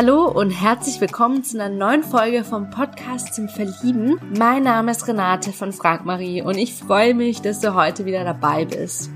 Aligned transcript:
Hallo 0.00 0.28
und 0.30 0.52
herzlich 0.52 1.00
willkommen 1.00 1.42
zu 1.42 1.60
einer 1.60 1.74
neuen 1.74 2.04
Folge 2.04 2.44
vom 2.44 2.70
Podcast 2.70 3.34
zum 3.34 3.48
Verlieben. 3.48 4.20
Mein 4.38 4.62
Name 4.62 4.92
ist 4.92 5.08
Renate 5.08 5.52
von 5.52 5.72
Frank 5.72 6.04
Marie 6.04 6.40
und 6.40 6.56
ich 6.56 6.72
freue 6.72 7.14
mich, 7.14 7.42
dass 7.42 7.58
du 7.58 7.74
heute 7.74 8.04
wieder 8.04 8.22
dabei 8.22 8.64
bist. 8.64 9.10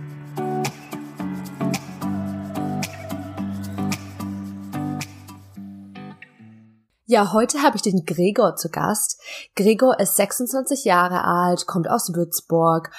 Ja, 7.06 7.32
heute 7.32 7.62
habe 7.62 7.76
ich 7.76 7.82
den 7.82 8.04
Gregor 8.04 8.56
zu 8.56 8.68
Gast. 8.68 9.20
Gregor 9.54 10.00
ist 10.00 10.16
26 10.16 10.84
Jahre 10.84 11.22
alt, 11.22 11.68
kommt 11.68 11.88
aus 11.88 12.12
Würzburg 12.12 12.90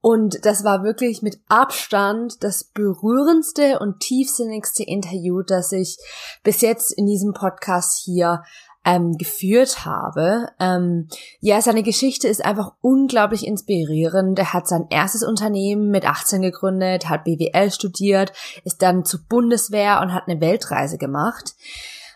und 0.00 0.44
das 0.46 0.64
war 0.64 0.82
wirklich 0.82 1.20
mit 1.20 1.38
Abstand 1.48 2.42
das 2.42 2.64
berührendste 2.64 3.78
und 3.78 4.00
tiefsinnigste 4.00 4.82
Interview, 4.82 5.42
das 5.42 5.72
ich 5.72 5.98
bis 6.42 6.62
jetzt 6.62 6.92
in 6.92 7.06
diesem 7.06 7.34
Podcast 7.34 8.00
hier 8.04 8.42
ähm, 8.84 9.18
geführt 9.18 9.84
habe. 9.84 10.48
Ähm, 10.58 11.08
ja, 11.40 11.60
seine 11.60 11.82
Geschichte 11.82 12.28
ist 12.28 12.42
einfach 12.42 12.72
unglaublich 12.80 13.46
inspirierend. 13.46 14.38
Er 14.38 14.54
hat 14.54 14.68
sein 14.68 14.86
erstes 14.88 15.22
Unternehmen 15.22 15.90
mit 15.90 16.06
18 16.06 16.40
gegründet, 16.40 17.08
hat 17.08 17.24
BWL 17.24 17.70
studiert, 17.70 18.32
ist 18.64 18.80
dann 18.80 19.04
zur 19.04 19.20
Bundeswehr 19.28 20.00
und 20.00 20.14
hat 20.14 20.28
eine 20.28 20.40
Weltreise 20.40 20.96
gemacht. 20.96 21.54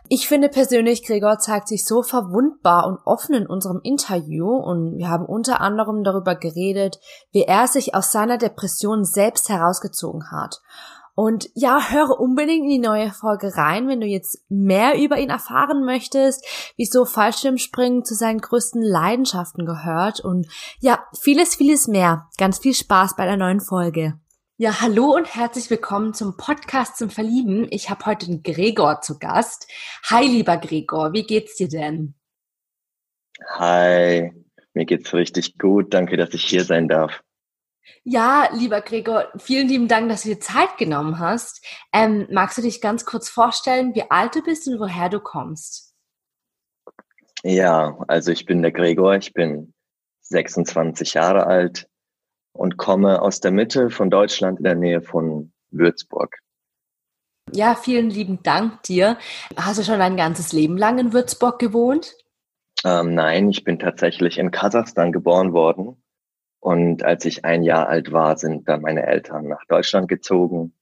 Ich 0.08 0.28
finde 0.28 0.50
persönlich, 0.50 1.04
Gregor 1.04 1.38
zeigt 1.38 1.68
sich 1.68 1.86
so 1.86 2.02
verwundbar 2.02 2.86
und 2.86 2.98
offen 3.06 3.34
in 3.34 3.46
unserem 3.46 3.80
Interview 3.82 4.48
und 4.48 4.98
wir 4.98 5.08
haben 5.08 5.24
unter 5.24 5.62
anderem 5.62 6.04
darüber 6.04 6.34
geredet, 6.34 7.00
wie 7.32 7.42
er 7.42 7.68
sich 7.68 7.94
aus 7.94 8.12
seiner 8.12 8.36
Depression 8.36 9.04
selbst 9.04 9.48
herausgezogen 9.48 10.30
hat. 10.30 10.60
Und 11.16 11.48
ja, 11.54 11.90
höre 11.90 12.18
unbedingt 12.18 12.64
in 12.64 12.70
die 12.70 12.78
neue 12.78 13.12
Folge 13.12 13.56
rein, 13.56 13.86
wenn 13.86 14.00
du 14.00 14.06
jetzt 14.06 14.44
mehr 14.48 15.00
über 15.00 15.16
ihn 15.16 15.30
erfahren 15.30 15.84
möchtest, 15.84 16.44
wieso 16.76 17.04
Fallschirmspringen 17.04 18.04
zu 18.04 18.14
seinen 18.14 18.40
größten 18.40 18.82
Leidenschaften 18.82 19.64
gehört 19.64 20.20
und 20.20 20.48
ja, 20.80 20.98
vieles, 21.18 21.54
vieles 21.54 21.86
mehr. 21.86 22.26
Ganz 22.36 22.58
viel 22.58 22.74
Spaß 22.74 23.14
bei 23.16 23.26
der 23.26 23.36
neuen 23.36 23.60
Folge. 23.60 24.18
Ja, 24.56 24.80
hallo 24.80 25.16
und 25.16 25.34
herzlich 25.34 25.68
willkommen 25.68 26.14
zum 26.14 26.36
Podcast 26.36 26.96
zum 26.96 27.10
Verlieben. 27.10 27.66
Ich 27.70 27.90
habe 27.90 28.06
heute 28.06 28.26
den 28.26 28.44
Gregor 28.44 29.00
zu 29.00 29.18
Gast. 29.18 29.68
Hi, 30.04 30.24
lieber 30.24 30.58
Gregor, 30.58 31.12
wie 31.12 31.24
geht's 31.24 31.56
dir 31.56 31.66
denn? 31.66 32.14
Hi, 33.48 34.32
mir 34.72 34.84
geht's 34.84 35.12
richtig 35.12 35.58
gut. 35.58 35.92
Danke, 35.92 36.16
dass 36.16 36.32
ich 36.34 36.44
hier 36.44 36.62
sein 36.62 36.86
darf. 36.86 37.24
Ja, 38.04 38.48
lieber 38.52 38.80
Gregor, 38.80 39.32
vielen 39.38 39.66
lieben 39.66 39.88
Dank, 39.88 40.08
dass 40.08 40.22
du 40.22 40.28
dir 40.28 40.38
Zeit 40.38 40.78
genommen 40.78 41.18
hast. 41.18 41.66
Ähm, 41.92 42.28
magst 42.30 42.56
du 42.56 42.62
dich 42.62 42.80
ganz 42.80 43.04
kurz 43.04 43.28
vorstellen, 43.28 43.92
wie 43.96 44.08
alt 44.08 44.36
du 44.36 44.42
bist 44.44 44.68
und 44.68 44.78
woher 44.78 45.08
du 45.08 45.18
kommst? 45.18 45.96
Ja, 47.42 47.98
also 48.06 48.30
ich 48.30 48.46
bin 48.46 48.62
der 48.62 48.70
Gregor, 48.70 49.16
ich 49.16 49.32
bin 49.32 49.74
26 50.20 51.14
Jahre 51.14 51.48
alt, 51.48 51.88
und 52.54 52.78
komme 52.78 53.20
aus 53.20 53.40
der 53.40 53.50
Mitte 53.50 53.90
von 53.90 54.08
Deutschland 54.10 54.58
in 54.58 54.64
der 54.64 54.76
Nähe 54.76 55.02
von 55.02 55.52
Würzburg. 55.70 56.38
Ja, 57.52 57.74
vielen 57.74 58.08
lieben 58.08 58.42
Dank 58.42 58.82
dir. 58.84 59.18
Hast 59.56 59.78
du 59.78 59.82
schon 59.82 60.00
ein 60.00 60.16
ganzes 60.16 60.52
Leben 60.52 60.78
lang 60.78 60.98
in 60.98 61.12
Würzburg 61.12 61.58
gewohnt? 61.58 62.16
Ähm, 62.84 63.14
nein, 63.14 63.50
ich 63.50 63.64
bin 63.64 63.78
tatsächlich 63.78 64.38
in 64.38 64.50
Kasachstan 64.50 65.12
geboren 65.12 65.52
worden. 65.52 66.02
Und 66.60 67.02
als 67.02 67.24
ich 67.26 67.44
ein 67.44 67.62
Jahr 67.62 67.88
alt 67.88 68.12
war, 68.12 68.38
sind 68.38 68.68
dann 68.68 68.80
meine 68.80 69.06
Eltern 69.06 69.48
nach 69.48 69.64
Deutschland 69.66 70.08
gezogen 70.08 70.72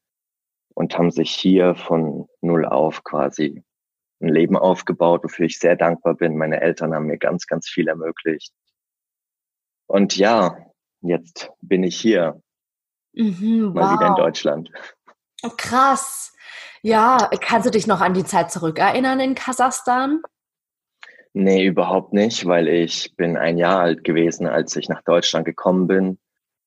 und 0.75 0.97
haben 0.97 1.11
sich 1.11 1.33
hier 1.33 1.75
von 1.75 2.29
null 2.41 2.65
auf 2.65 3.03
quasi 3.03 3.65
ein 4.21 4.29
Leben 4.29 4.57
aufgebaut, 4.57 5.25
wofür 5.25 5.47
ich 5.47 5.59
sehr 5.59 5.75
dankbar 5.75 6.15
bin. 6.15 6.37
Meine 6.37 6.61
Eltern 6.61 6.95
haben 6.95 7.07
mir 7.07 7.19
ganz, 7.19 7.47
ganz 7.47 7.69
viel 7.69 7.89
ermöglicht. 7.89 8.53
Und 9.89 10.17
ja, 10.17 10.57
jetzt 11.03 11.51
bin 11.61 11.83
ich 11.83 12.01
hier. 12.01 12.41
Mhm, 13.13 13.73
mal 13.75 13.85
wow. 13.85 13.93
wieder 13.93 14.07
in 14.09 14.15
Deutschland. 14.15 14.71
Oh, 15.43 15.51
krass. 15.57 16.33
Ja, 16.83 17.31
kannst 17.41 17.67
du 17.67 17.71
dich 17.71 17.87
noch 17.87 18.01
an 18.01 18.15
die 18.15 18.25
Zeit 18.25 18.51
zurückerinnern 18.51 19.21
in 19.21 19.35
Kasachstan? 19.35 20.23
Nee, 21.35 21.65
überhaupt 21.65 22.13
nicht, 22.13 22.47
weil 22.47 22.69
ich 22.69 23.15
bin 23.17 23.37
ein 23.37 23.57
Jahr 23.57 23.81
alt 23.81 24.05
gewesen, 24.05 24.47
als 24.47 24.77
ich 24.77 24.89
nach 24.89 25.03
Deutschland 25.03 25.47
gekommen 25.47 25.87
bin. 25.87 26.19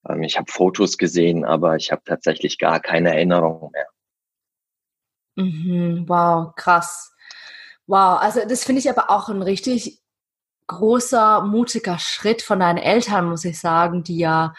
Ähm, 0.07 0.23
ich 0.23 0.37
habe 0.37 0.51
Fotos 0.51 0.97
gesehen, 0.97 1.45
aber 1.45 1.75
ich 1.75 1.91
habe 1.91 2.01
tatsächlich 2.03 2.57
gar 2.57 2.79
keine 2.79 3.13
Erinnerung 3.13 3.71
mehr. 3.71 3.87
Mhm, 5.35 6.05
wow, 6.07 6.55
krass. 6.55 7.13
Wow, 7.87 8.19
also 8.19 8.41
das 8.47 8.63
finde 8.63 8.79
ich 8.79 8.89
aber 8.89 9.11
auch 9.11 9.29
ein 9.29 9.41
richtig 9.41 10.01
großer, 10.67 11.41
mutiger 11.41 11.99
Schritt 11.99 12.41
von 12.41 12.59
deinen 12.59 12.77
Eltern, 12.77 13.29
muss 13.29 13.45
ich 13.45 13.59
sagen, 13.59 14.03
die 14.03 14.17
ja 14.17 14.53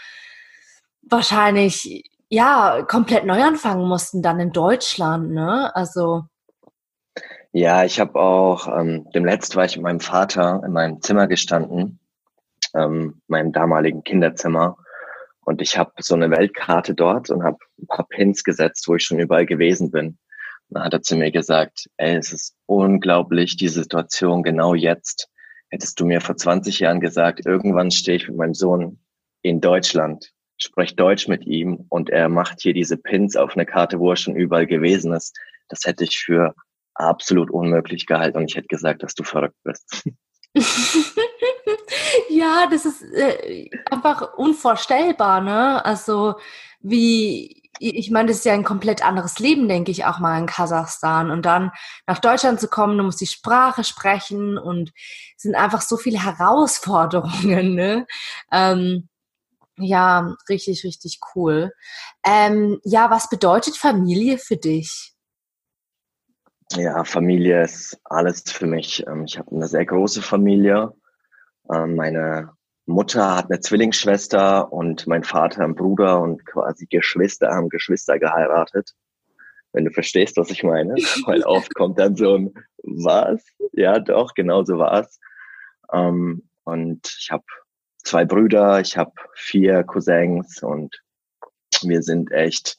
wahrscheinlich 1.02 2.10
ja 2.28 2.82
komplett 2.82 3.24
neu 3.24 3.42
anfangen 3.42 3.86
mussten 3.86 4.22
dann 4.22 4.40
in 4.40 4.52
Deutschland, 4.52 5.30
ne? 5.30 5.74
Also 5.74 6.24
ja, 7.52 7.84
ich 7.84 8.00
habe 8.00 8.20
auch 8.20 8.68
ähm, 8.68 9.08
dem 9.14 9.24
letzten 9.24 9.56
war 9.56 9.64
ich 9.64 9.76
mit 9.76 9.84
meinem 9.84 10.00
Vater 10.00 10.62
in 10.64 10.72
meinem 10.72 11.00
Zimmer 11.00 11.26
gestanden, 11.26 12.00
ähm, 12.74 13.22
meinem 13.28 13.52
damaligen 13.52 14.04
Kinderzimmer, 14.04 14.76
und 15.46 15.62
ich 15.62 15.78
habe 15.78 15.92
so 16.00 16.16
eine 16.16 16.28
Weltkarte 16.28 16.92
dort 16.92 17.30
und 17.30 17.44
habe 17.44 17.58
ein 17.80 17.86
paar 17.86 18.06
Pins 18.08 18.42
gesetzt, 18.42 18.88
wo 18.88 18.96
ich 18.96 19.04
schon 19.04 19.20
überall 19.20 19.46
gewesen 19.46 19.92
bin. 19.92 20.08
Und 20.08 20.18
dann 20.70 20.82
hat 20.82 20.92
er 20.92 21.02
zu 21.02 21.14
mir 21.14 21.30
gesagt, 21.30 21.88
ey, 21.98 22.16
es 22.16 22.32
ist 22.32 22.56
unglaublich, 22.66 23.56
die 23.56 23.68
Situation 23.68 24.42
genau 24.42 24.74
jetzt 24.74 25.28
Hättest 25.70 25.98
du 25.98 26.06
mir 26.06 26.20
vor 26.20 26.36
20 26.36 26.80
Jahren 26.80 27.00
gesagt, 27.00 27.44
irgendwann 27.44 27.90
stehe 27.90 28.16
ich 28.16 28.28
mit 28.28 28.36
meinem 28.36 28.54
Sohn 28.54 29.00
in 29.42 29.60
Deutschland, 29.60 30.32
spreche 30.58 30.94
Deutsch 30.94 31.28
mit 31.28 31.46
ihm 31.46 31.86
und 31.88 32.10
er 32.10 32.28
macht 32.28 32.60
hier 32.60 32.72
diese 32.72 32.96
Pins 32.96 33.36
auf 33.36 33.54
eine 33.54 33.66
Karte, 33.66 33.98
wo 33.98 34.10
er 34.10 34.16
schon 34.16 34.36
überall 34.36 34.66
gewesen 34.66 35.12
ist, 35.12 35.36
das 35.68 35.84
hätte 35.84 36.04
ich 36.04 36.18
für 36.18 36.54
absolut 36.94 37.50
unmöglich 37.50 38.06
gehalten 38.06 38.38
und 38.38 38.50
ich 38.50 38.56
hätte 38.56 38.68
gesagt, 38.68 39.02
dass 39.02 39.14
du 39.14 39.24
verrückt 39.24 39.56
bist. 39.64 40.08
ja, 42.30 42.66
das 42.70 42.86
ist 42.86 43.02
äh, 43.02 43.68
einfach 43.90 44.34
unvorstellbar, 44.38 45.40
ne? 45.42 45.84
Also 45.84 46.36
wie 46.80 47.65
ich 47.78 48.10
meine, 48.10 48.28
das 48.28 48.38
ist 48.38 48.44
ja 48.44 48.54
ein 48.54 48.64
komplett 48.64 49.04
anderes 49.04 49.38
Leben, 49.38 49.68
denke 49.68 49.90
ich, 49.90 50.04
auch 50.04 50.18
mal 50.18 50.38
in 50.38 50.46
Kasachstan. 50.46 51.30
Und 51.30 51.46
dann 51.46 51.70
nach 52.06 52.18
Deutschland 52.18 52.60
zu 52.60 52.68
kommen, 52.68 52.98
du 52.98 53.04
musst 53.04 53.20
die 53.20 53.26
Sprache 53.26 53.84
sprechen 53.84 54.58
und 54.58 54.92
es 55.36 55.42
sind 55.42 55.54
einfach 55.54 55.82
so 55.82 55.96
viele 55.96 56.22
Herausforderungen. 56.22 57.74
Ne? 57.76 58.06
Ähm, 58.52 59.08
ja, 59.78 60.34
richtig, 60.48 60.84
richtig 60.84 61.20
cool. 61.34 61.72
Ähm, 62.24 62.80
ja, 62.84 63.10
was 63.10 63.28
bedeutet 63.28 63.76
Familie 63.76 64.38
für 64.38 64.56
dich? 64.56 65.12
Ja, 66.72 67.04
Familie 67.04 67.62
ist 67.62 68.00
alles 68.04 68.42
für 68.50 68.66
mich. 68.66 69.06
Ähm, 69.06 69.24
ich 69.24 69.38
habe 69.38 69.54
eine 69.54 69.68
sehr 69.68 69.84
große 69.84 70.22
Familie. 70.22 70.92
Ähm, 71.70 71.96
meine 71.96 72.55
Mutter 72.86 73.36
hat 73.36 73.50
eine 73.50 73.60
Zwillingsschwester 73.60 74.72
und 74.72 75.06
mein 75.06 75.24
Vater 75.24 75.62
einen 75.62 75.74
Bruder 75.74 76.20
und 76.20 76.46
quasi 76.46 76.86
Geschwister 76.86 77.50
haben 77.50 77.68
Geschwister 77.68 78.18
geheiratet. 78.18 78.94
Wenn 79.72 79.84
du 79.84 79.90
verstehst, 79.90 80.36
was 80.36 80.50
ich 80.50 80.62
meine. 80.62 80.94
Weil 81.26 81.42
oft 81.44 81.74
kommt 81.74 81.98
dann 81.98 82.16
so 82.16 82.36
ein 82.36 82.54
Was? 82.82 83.44
Ja, 83.72 83.98
doch, 83.98 84.34
genau 84.34 84.64
so 84.64 84.78
war's. 84.78 85.18
Ähm, 85.92 86.48
und 86.64 87.16
ich 87.20 87.30
habe 87.30 87.44
zwei 87.98 88.24
Brüder, 88.24 88.80
ich 88.80 88.96
habe 88.96 89.12
vier 89.34 89.82
Cousins 89.82 90.62
und 90.62 91.02
wir 91.82 92.02
sind 92.02 92.30
echt 92.30 92.78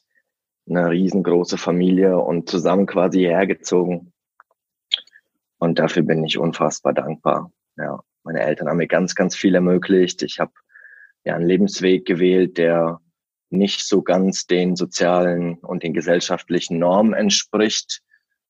eine 0.68 0.90
riesengroße 0.90 1.58
Familie 1.58 2.18
und 2.18 2.48
zusammen 2.48 2.86
quasi 2.86 3.20
hergezogen. 3.20 4.12
Und 5.58 5.78
dafür 5.78 6.02
bin 6.02 6.24
ich 6.24 6.38
unfassbar 6.38 6.94
dankbar. 6.94 7.52
Ja. 7.76 8.00
Meine 8.28 8.42
Eltern 8.42 8.68
haben 8.68 8.76
mir 8.76 8.86
ganz, 8.86 9.14
ganz 9.14 9.34
viel 9.34 9.54
ermöglicht. 9.54 10.22
Ich 10.22 10.38
habe 10.38 10.52
ja 11.24 11.34
einen 11.34 11.46
Lebensweg 11.46 12.04
gewählt, 12.04 12.58
der 12.58 13.00
nicht 13.48 13.80
so 13.80 14.02
ganz 14.02 14.46
den 14.46 14.76
sozialen 14.76 15.54
und 15.60 15.82
den 15.82 15.94
gesellschaftlichen 15.94 16.78
Normen 16.78 17.14
entspricht. 17.14 18.02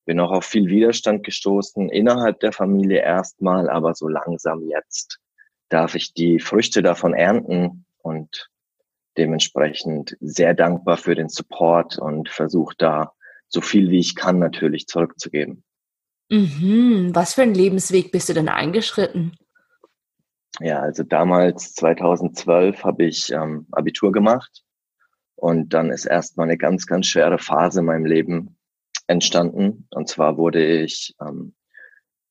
Bin 0.04 0.18
auch 0.18 0.32
auf 0.32 0.44
viel 0.44 0.66
Widerstand 0.66 1.22
gestoßen, 1.22 1.90
innerhalb 1.90 2.40
der 2.40 2.50
Familie 2.50 3.02
erstmal, 3.02 3.70
aber 3.70 3.94
so 3.94 4.08
langsam 4.08 4.64
jetzt 4.68 5.20
darf 5.68 5.94
ich 5.94 6.12
die 6.12 6.40
Früchte 6.40 6.82
davon 6.82 7.14
ernten 7.14 7.84
und 7.98 8.50
dementsprechend 9.16 10.16
sehr 10.18 10.54
dankbar 10.54 10.96
für 10.96 11.14
den 11.14 11.28
Support 11.28 11.98
und 11.98 12.30
versuche 12.30 12.74
da 12.78 13.12
so 13.46 13.60
viel 13.60 13.90
wie 13.90 14.00
ich 14.00 14.16
kann 14.16 14.40
natürlich 14.40 14.88
zurückzugeben. 14.88 15.62
Mhm. 16.30 17.10
Was 17.14 17.34
für 17.34 17.42
einen 17.42 17.54
Lebensweg 17.54 18.10
bist 18.10 18.28
du 18.28 18.34
denn 18.34 18.48
eingeschritten? 18.48 19.36
Ja, 20.60 20.80
also 20.80 21.04
damals 21.04 21.74
2012 21.74 22.82
habe 22.84 23.04
ich 23.04 23.30
ähm, 23.32 23.66
Abitur 23.70 24.10
gemacht 24.10 24.64
und 25.36 25.72
dann 25.72 25.90
ist 25.90 26.04
erstmal 26.04 26.48
eine 26.48 26.58
ganz, 26.58 26.86
ganz 26.86 27.06
schwere 27.06 27.38
Phase 27.38 27.80
in 27.80 27.86
meinem 27.86 28.06
Leben 28.06 28.56
entstanden. 29.06 29.86
Und 29.90 30.08
zwar 30.08 30.36
wurde 30.36 30.64
ich 30.64 31.14
ähm, 31.20 31.54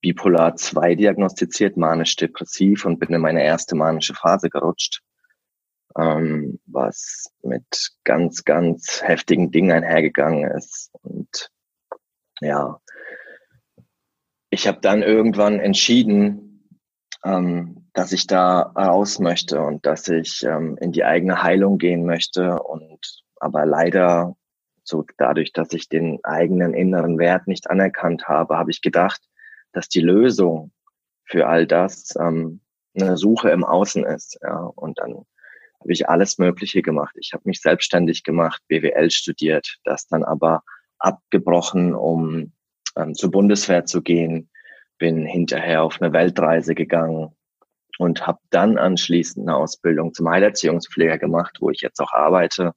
bipolar 0.01 0.55
2 0.57 0.95
diagnostiziert, 0.95 1.77
manisch-depressiv 1.77 2.85
und 2.85 2.99
bin 2.99 3.13
in 3.13 3.21
meine 3.21 3.43
erste 3.43 3.75
manische 3.75 4.13
Phase 4.13 4.49
gerutscht, 4.49 5.01
ähm, 5.97 6.59
was 6.65 7.31
mit 7.43 7.93
ganz, 8.03 8.43
ganz 8.43 9.01
heftigen 9.03 9.51
Dingen 9.51 9.71
einhergegangen 9.71 10.51
ist. 10.51 10.91
Und 11.01 11.49
ja, 12.41 12.81
ich 14.49 14.67
habe 14.67 14.79
dann 14.81 15.01
irgendwann 15.01 15.59
entschieden, 15.59 16.69
ähm, 17.23 17.86
dass 17.97 18.11
ich 18.11 18.27
da 18.27 18.61
raus 18.61 19.17
möchte 19.17 19.59
und 19.59 19.87
dass 19.87 20.07
ich 20.07 20.43
ähm, 20.43 20.77
in 20.79 20.91
die 20.91 21.03
eigene 21.03 21.41
Heilung 21.41 21.79
gehen 21.79 22.05
möchte 22.05 22.61
und 22.61 23.23
aber 23.37 23.65
leider 23.65 24.35
so 24.83 25.03
dadurch, 25.17 25.51
dass 25.51 25.73
ich 25.73 25.89
den 25.89 26.19
eigenen 26.23 26.75
inneren 26.75 27.17
Wert 27.17 27.47
nicht 27.47 27.71
anerkannt 27.71 28.27
habe, 28.27 28.55
habe 28.55 28.69
ich 28.69 28.81
gedacht, 28.83 29.19
dass 29.71 29.89
die 29.89 30.01
Lösung 30.01 30.71
für 31.25 31.47
all 31.47 31.65
das 31.65 32.13
ähm, 32.19 32.61
eine 32.95 33.17
Suche 33.17 33.49
im 33.49 33.63
Außen 33.63 34.05
ist. 34.05 34.37
Ja. 34.43 34.59
Und 34.75 34.99
dann 34.99 35.25
habe 35.79 35.91
ich 35.91 36.07
alles 36.07 36.37
Mögliche 36.37 36.83
gemacht. 36.83 37.15
Ich 37.17 37.33
habe 37.33 37.43
mich 37.45 37.61
selbstständig 37.61 38.23
gemacht, 38.23 38.61
BWL 38.67 39.09
studiert, 39.09 39.77
das 39.85 40.05
dann 40.05 40.23
aber 40.23 40.61
abgebrochen, 40.99 41.95
um 41.95 42.53
ähm, 42.95 43.15
zur 43.15 43.31
Bundeswehr 43.31 43.85
zu 43.85 44.03
gehen, 44.03 44.51
bin 44.99 45.25
hinterher 45.25 45.81
auf 45.81 45.99
eine 45.99 46.13
Weltreise 46.13 46.75
gegangen 46.75 47.33
und 47.97 48.27
habe 48.27 48.39
dann 48.49 48.77
anschließend 48.77 49.47
eine 49.47 49.57
Ausbildung 49.57 50.13
zum 50.13 50.29
Heilerziehungspfleger 50.29 51.17
gemacht, 51.17 51.57
wo 51.59 51.69
ich 51.69 51.81
jetzt 51.81 51.99
auch 51.99 52.13
arbeite. 52.13 52.73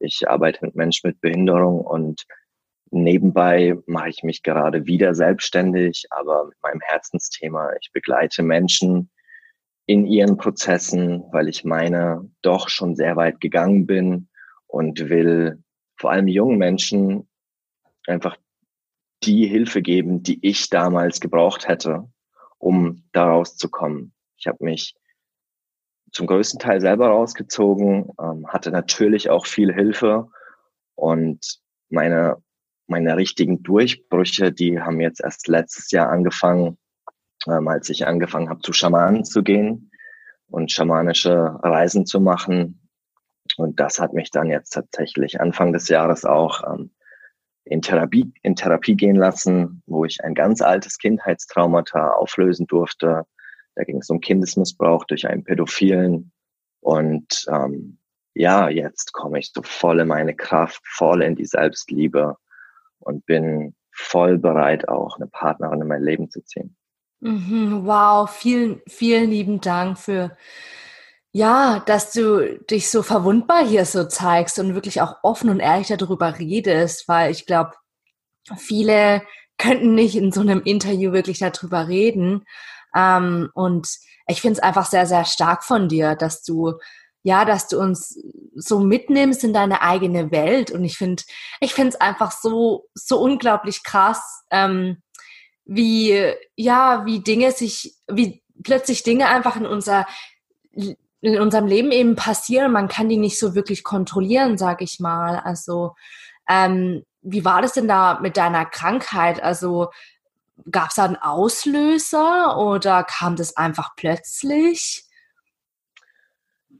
Ich 0.00 0.28
arbeite 0.28 0.64
mit 0.64 0.74
Menschen 0.74 1.08
mit 1.08 1.20
Behinderung 1.20 1.80
und 1.80 2.26
nebenbei 2.90 3.76
mache 3.86 4.08
ich 4.10 4.22
mich 4.22 4.42
gerade 4.42 4.86
wieder 4.86 5.14
selbstständig, 5.14 6.06
aber 6.10 6.46
mit 6.46 6.56
meinem 6.62 6.80
Herzensthema. 6.80 7.70
Ich 7.80 7.92
begleite 7.92 8.42
Menschen 8.42 9.10
in 9.86 10.06
ihren 10.06 10.36
Prozessen, 10.36 11.24
weil 11.32 11.48
ich 11.48 11.64
meine 11.64 12.30
doch 12.42 12.68
schon 12.68 12.94
sehr 12.94 13.16
weit 13.16 13.40
gegangen 13.40 13.86
bin 13.86 14.28
und 14.66 15.08
will 15.08 15.62
vor 15.96 16.10
allem 16.10 16.28
jungen 16.28 16.58
Menschen 16.58 17.28
einfach 18.06 18.36
die 19.24 19.46
Hilfe 19.46 19.82
geben, 19.82 20.22
die 20.22 20.38
ich 20.46 20.68
damals 20.68 21.20
gebraucht 21.20 21.66
hätte, 21.68 22.08
um 22.58 23.02
daraus 23.12 23.56
zu 23.56 23.68
kommen. 23.68 24.12
Ich 24.38 24.46
habe 24.46 24.64
mich 24.64 24.94
zum 26.12 26.26
größten 26.26 26.58
Teil 26.58 26.80
selber 26.80 27.08
rausgezogen, 27.08 28.10
ähm, 28.20 28.46
hatte 28.48 28.70
natürlich 28.70 29.30
auch 29.30 29.46
viel 29.46 29.72
Hilfe 29.72 30.28
und 30.94 31.60
meine, 31.90 32.36
meine 32.86 33.16
richtigen 33.16 33.62
Durchbrüche, 33.62 34.52
die 34.52 34.80
haben 34.80 35.00
jetzt 35.00 35.20
erst 35.20 35.48
letztes 35.48 35.90
Jahr 35.90 36.08
angefangen, 36.08 36.78
ähm, 37.46 37.68
als 37.68 37.88
ich 37.90 38.06
angefangen 38.06 38.48
habe, 38.48 38.60
zu 38.60 38.72
Schamanen 38.72 39.24
zu 39.24 39.42
gehen 39.42 39.90
und 40.48 40.72
schamanische 40.72 41.58
Reisen 41.62 42.06
zu 42.06 42.20
machen. 42.20 42.88
Und 43.56 43.80
das 43.80 43.98
hat 43.98 44.12
mich 44.12 44.30
dann 44.30 44.50
jetzt 44.50 44.70
tatsächlich 44.70 45.40
Anfang 45.40 45.72
des 45.72 45.88
Jahres 45.88 46.24
auch 46.24 46.62
ähm, 46.64 46.90
in 47.64 47.82
Therapie, 47.82 48.32
in 48.42 48.56
Therapie 48.56 48.96
gehen 48.96 49.16
lassen, 49.16 49.82
wo 49.86 50.04
ich 50.04 50.22
ein 50.24 50.34
ganz 50.34 50.62
altes 50.62 50.98
Kindheitstraumata 50.98 52.12
auflösen 52.12 52.66
durfte. 52.66 53.24
Da 53.78 53.84
ging 53.84 53.98
es 53.98 54.10
um 54.10 54.20
Kindesmissbrauch 54.20 55.04
durch 55.04 55.28
einen 55.28 55.44
Pädophilen. 55.44 56.32
Und 56.80 57.46
ähm, 57.48 57.98
ja, 58.34 58.68
jetzt 58.68 59.12
komme 59.12 59.38
ich 59.38 59.52
so 59.54 59.62
voll 59.62 60.00
in 60.00 60.08
meine 60.08 60.34
Kraft, 60.34 60.82
voll 60.84 61.22
in 61.22 61.36
die 61.36 61.46
Selbstliebe 61.46 62.36
und 62.98 63.24
bin 63.24 63.76
voll 63.92 64.36
bereit, 64.36 64.88
auch 64.88 65.16
eine 65.16 65.28
Partnerin 65.28 65.80
in 65.80 65.86
mein 65.86 66.02
Leben 66.02 66.28
zu 66.28 66.42
ziehen. 66.42 66.76
Mhm, 67.20 67.86
wow, 67.86 68.28
vielen, 68.28 68.82
vielen 68.88 69.30
lieben 69.30 69.60
Dank 69.60 69.96
für 69.96 70.36
ja, 71.30 71.80
dass 71.86 72.12
du 72.12 72.58
dich 72.64 72.90
so 72.90 73.04
verwundbar 73.04 73.64
hier 73.64 73.84
so 73.84 74.04
zeigst 74.04 74.58
und 74.58 74.74
wirklich 74.74 75.02
auch 75.02 75.18
offen 75.22 75.50
und 75.50 75.60
ehrlich 75.60 75.86
darüber 75.86 76.36
redest, 76.36 77.06
weil 77.06 77.30
ich 77.30 77.46
glaube, 77.46 77.74
viele 78.56 79.22
könnten 79.56 79.94
nicht 79.94 80.16
in 80.16 80.32
so 80.32 80.40
einem 80.40 80.62
Interview 80.62 81.12
wirklich 81.12 81.38
darüber 81.38 81.86
reden. 81.86 82.44
Ähm, 82.94 83.50
und 83.54 83.88
ich 84.26 84.40
finde 84.40 84.54
es 84.54 84.62
einfach 84.62 84.86
sehr, 84.86 85.06
sehr 85.06 85.24
stark 85.24 85.64
von 85.64 85.88
dir, 85.88 86.14
dass 86.14 86.42
du, 86.42 86.74
ja, 87.22 87.44
dass 87.44 87.68
du 87.68 87.78
uns 87.78 88.18
so 88.54 88.80
mitnimmst 88.80 89.44
in 89.44 89.52
deine 89.52 89.82
eigene 89.82 90.30
Welt. 90.30 90.70
Und 90.70 90.84
ich 90.84 90.96
finde, 90.96 91.22
ich 91.60 91.74
finde 91.74 91.90
es 91.90 92.00
einfach 92.00 92.32
so, 92.32 92.86
so 92.94 93.20
unglaublich 93.20 93.82
krass, 93.84 94.44
ähm, 94.50 95.02
wie, 95.64 96.32
ja, 96.56 97.04
wie 97.04 97.20
Dinge 97.20 97.52
sich, 97.52 97.94
wie 98.08 98.42
plötzlich 98.62 99.02
Dinge 99.02 99.28
einfach 99.28 99.56
in 99.56 99.66
unser 99.66 100.06
in 101.20 101.40
unserem 101.40 101.66
Leben 101.66 101.90
eben 101.90 102.16
passieren. 102.16 102.72
Man 102.72 102.88
kann 102.88 103.08
die 103.08 103.16
nicht 103.16 103.38
so 103.38 103.54
wirklich 103.54 103.82
kontrollieren, 103.82 104.56
sag 104.56 104.82
ich 104.82 105.00
mal. 105.00 105.38
Also 105.38 105.94
ähm, 106.48 107.04
wie 107.22 107.44
war 107.44 107.62
das 107.62 107.72
denn 107.72 107.88
da 107.88 108.20
mit 108.20 108.36
deiner 108.36 108.64
Krankheit? 108.64 109.42
Also 109.42 109.88
gab 110.70 110.88
es 110.88 110.96
da 110.96 111.04
einen 111.04 111.16
Auslöser 111.16 112.58
oder 112.58 113.04
kam 113.04 113.36
das 113.36 113.56
einfach 113.56 113.96
plötzlich? 113.96 115.04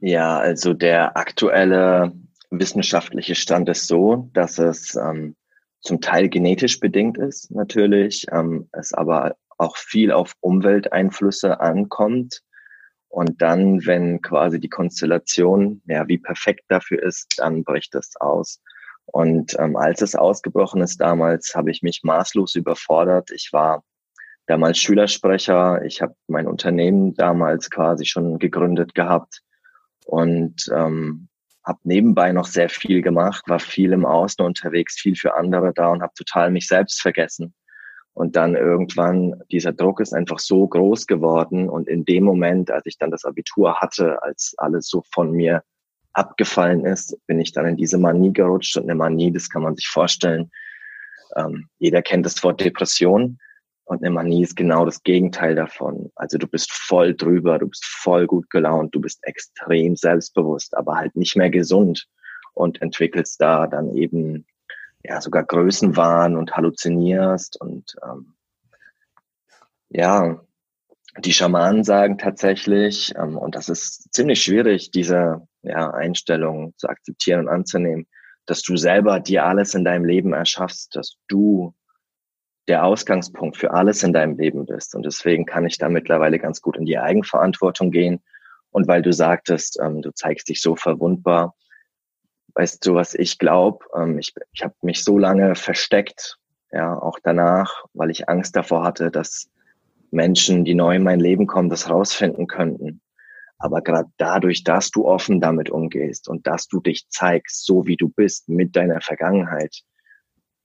Ja, 0.01 0.37
also 0.37 0.73
der 0.73 1.17
aktuelle 1.17 2.13
wissenschaftliche 2.51 3.35
Stand 3.35 3.69
ist 3.69 3.87
so, 3.87 4.29
dass 4.33 4.57
es 4.57 4.95
ähm, 4.95 5.35
zum 5.81 6.01
Teil 6.01 6.29
genetisch 6.29 6.79
bedingt 6.79 7.17
ist, 7.17 7.51
natürlich, 7.51 8.25
ähm, 8.31 8.69
es 8.71 8.93
aber 8.93 9.35
auch 9.57 9.77
viel 9.77 10.11
auf 10.11 10.33
Umwelteinflüsse 10.39 11.59
ankommt. 11.59 12.41
Und 13.09 13.41
dann, 13.41 13.85
wenn 13.85 14.21
quasi 14.21 14.59
die 14.59 14.69
Konstellation 14.69 15.81
ja 15.85 16.07
wie 16.07 16.17
perfekt 16.17 16.63
dafür 16.69 17.01
ist, 17.03 17.27
dann 17.37 17.63
bricht 17.63 17.95
es 17.95 18.15
aus. 18.19 18.61
Und 19.11 19.55
ähm, 19.59 19.75
als 19.75 20.01
es 20.01 20.15
ausgebrochen 20.15 20.81
ist 20.81 20.99
damals, 21.01 21.55
habe 21.55 21.71
ich 21.71 21.81
mich 21.81 22.01
maßlos 22.03 22.55
überfordert. 22.55 23.31
Ich 23.31 23.49
war 23.51 23.83
damals 24.45 24.79
Schülersprecher. 24.79 25.83
Ich 25.85 26.01
habe 26.01 26.15
mein 26.27 26.47
Unternehmen 26.47 27.13
damals 27.15 27.69
quasi 27.69 28.05
schon 28.05 28.39
gegründet 28.39 28.95
gehabt 28.95 29.41
und 30.05 30.69
ähm, 30.73 31.29
habe 31.65 31.79
nebenbei 31.83 32.31
noch 32.31 32.47
sehr 32.47 32.69
viel 32.69 33.01
gemacht, 33.01 33.43
war 33.47 33.59
viel 33.59 33.93
im 33.93 34.05
Außen 34.05 34.43
unterwegs, 34.43 34.99
viel 34.99 35.15
für 35.15 35.35
andere 35.35 35.71
da 35.73 35.89
und 35.89 36.01
habe 36.01 36.13
total 36.15 36.51
mich 36.51 36.67
selbst 36.67 37.01
vergessen. 37.01 37.53
Und 38.13 38.35
dann 38.35 38.55
irgendwann, 38.55 39.41
dieser 39.51 39.71
Druck 39.71 40.01
ist 40.01 40.13
einfach 40.13 40.39
so 40.39 40.67
groß 40.67 41.07
geworden. 41.07 41.69
Und 41.69 41.87
in 41.87 42.05
dem 42.05 42.23
Moment, 42.23 42.71
als 42.71 42.85
ich 42.85 42.97
dann 42.97 43.11
das 43.11 43.23
Abitur 43.23 43.75
hatte, 43.75 44.21
als 44.23 44.55
alles 44.57 44.87
so 44.89 45.03
von 45.13 45.31
mir 45.31 45.63
abgefallen 46.13 46.85
ist, 46.85 47.17
bin 47.27 47.39
ich 47.39 47.51
dann 47.51 47.65
in 47.65 47.77
diese 47.77 47.97
Manie 47.97 48.33
gerutscht. 48.33 48.77
Und 48.77 48.83
eine 48.83 48.95
Manie, 48.95 49.31
das 49.31 49.49
kann 49.49 49.63
man 49.63 49.75
sich 49.75 49.87
vorstellen. 49.87 50.51
Ähm, 51.35 51.67
jeder 51.77 52.01
kennt 52.01 52.25
das 52.25 52.43
Wort 52.43 52.61
Depression. 52.61 53.37
Und 53.85 54.03
eine 54.03 54.11
Manie 54.11 54.43
ist 54.43 54.55
genau 54.55 54.85
das 54.85 55.01
Gegenteil 55.01 55.55
davon. 55.55 56.11
Also 56.15 56.37
du 56.37 56.47
bist 56.47 56.71
voll 56.71 57.15
drüber, 57.15 57.57
du 57.57 57.67
bist 57.67 57.85
voll 57.85 58.27
gut 58.27 58.49
gelaunt, 58.51 58.93
du 58.93 59.01
bist 59.01 59.19
extrem 59.23 59.95
selbstbewusst, 59.95 60.77
aber 60.77 60.95
halt 60.95 61.15
nicht 61.15 61.35
mehr 61.35 61.49
gesund 61.49 62.07
und 62.53 62.81
entwickelst 62.83 63.41
da 63.41 63.65
dann 63.65 63.95
eben 63.95 64.45
ja 65.03 65.19
sogar 65.21 65.43
Größenwahn 65.43 66.35
und 66.35 66.55
halluzinierst 66.55 67.59
und 67.59 67.95
ähm, 68.03 68.35
ja, 69.89 70.39
die 71.17 71.33
Schamanen 71.33 71.83
sagen 71.83 72.17
tatsächlich, 72.17 73.13
ähm, 73.17 73.37
und 73.37 73.55
das 73.55 73.69
ist 73.69 74.13
ziemlich 74.13 74.43
schwierig, 74.43 74.91
diese 74.91 75.47
ja, 75.63 75.89
Einstellung 75.91 76.73
zu 76.77 76.87
akzeptieren 76.87 77.41
und 77.41 77.49
anzunehmen, 77.49 78.07
dass 78.45 78.61
du 78.61 78.77
selber 78.77 79.19
dir 79.19 79.45
alles 79.45 79.73
in 79.73 79.83
deinem 79.83 80.05
Leben 80.05 80.33
erschaffst, 80.33 80.95
dass 80.95 81.15
du 81.27 81.73
der 82.67 82.85
Ausgangspunkt 82.85 83.57
für 83.57 83.71
alles 83.71 84.03
in 84.03 84.13
deinem 84.13 84.37
Leben 84.37 84.65
bist. 84.65 84.95
Und 84.95 85.03
deswegen 85.03 85.45
kann 85.45 85.65
ich 85.65 85.77
da 85.77 85.89
mittlerweile 85.89 86.37
ganz 86.37 86.61
gut 86.61 86.77
in 86.77 86.85
die 86.85 86.99
Eigenverantwortung 86.99 87.89
gehen. 87.91 88.21
Und 88.71 88.87
weil 88.87 89.01
du 89.01 89.11
sagtest, 89.11 89.79
ähm, 89.81 90.01
du 90.03 90.11
zeigst 90.13 90.49
dich 90.49 90.61
so 90.61 90.75
verwundbar, 90.75 91.55
weißt 92.53 92.85
du, 92.85 92.93
was 92.93 93.15
ich 93.15 93.39
glaube? 93.39 93.85
Ähm, 93.95 94.19
ich 94.19 94.33
ich 94.53 94.63
habe 94.63 94.75
mich 94.81 95.03
so 95.03 95.17
lange 95.17 95.55
versteckt, 95.55 96.37
ja, 96.71 96.95
auch 96.95 97.17
danach, 97.23 97.85
weil 97.93 98.11
ich 98.11 98.29
Angst 98.29 98.55
davor 98.55 98.83
hatte, 98.83 99.09
dass 99.09 99.49
Menschen, 100.11 100.65
die 100.65 100.75
neu 100.75 100.95
in 100.95 101.03
mein 101.03 101.19
Leben 101.19 101.47
kommen, 101.47 101.69
das 101.69 101.89
rausfinden 101.89 102.47
könnten. 102.47 103.01
Aber 103.57 103.81
gerade 103.81 104.09
dadurch, 104.17 104.63
dass 104.63 104.89
du 104.89 105.05
offen 105.05 105.41
damit 105.41 105.69
umgehst 105.69 106.29
und 106.29 106.47
dass 106.47 106.67
du 106.67 106.79
dich 106.79 107.09
zeigst, 107.09 107.65
so 107.65 107.85
wie 107.85 107.97
du 107.97 108.09
bist, 108.09 108.47
mit 108.47 108.75
deiner 108.75 109.01
Vergangenheit, 109.01 109.81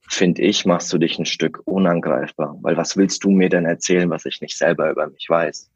finde 0.09 0.43
ich, 0.43 0.65
machst 0.65 0.93
du 0.93 0.99
dich 0.99 1.19
ein 1.19 1.27
Stück 1.27 1.63
unangreifbar. 1.65 2.57
Weil 2.63 2.77
was 2.77 2.97
willst 2.97 3.25
du 3.25 3.31
mir 3.31 3.49
denn 3.49 3.65
erzählen, 3.65 4.11
was 4.11 4.27
ich 4.27 4.41
nicht 4.41 4.57
selber 4.57 4.91
über 4.91 5.09
mich 5.09 5.27
weiß? 5.29 5.71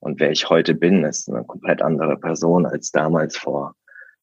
Und 0.00 0.20
wer 0.20 0.30
ich 0.30 0.48
heute 0.48 0.74
bin, 0.74 1.04
ist 1.04 1.28
eine 1.30 1.44
komplett 1.44 1.82
andere 1.82 2.18
Person 2.18 2.66
als 2.66 2.90
damals 2.90 3.36
vor 3.36 3.74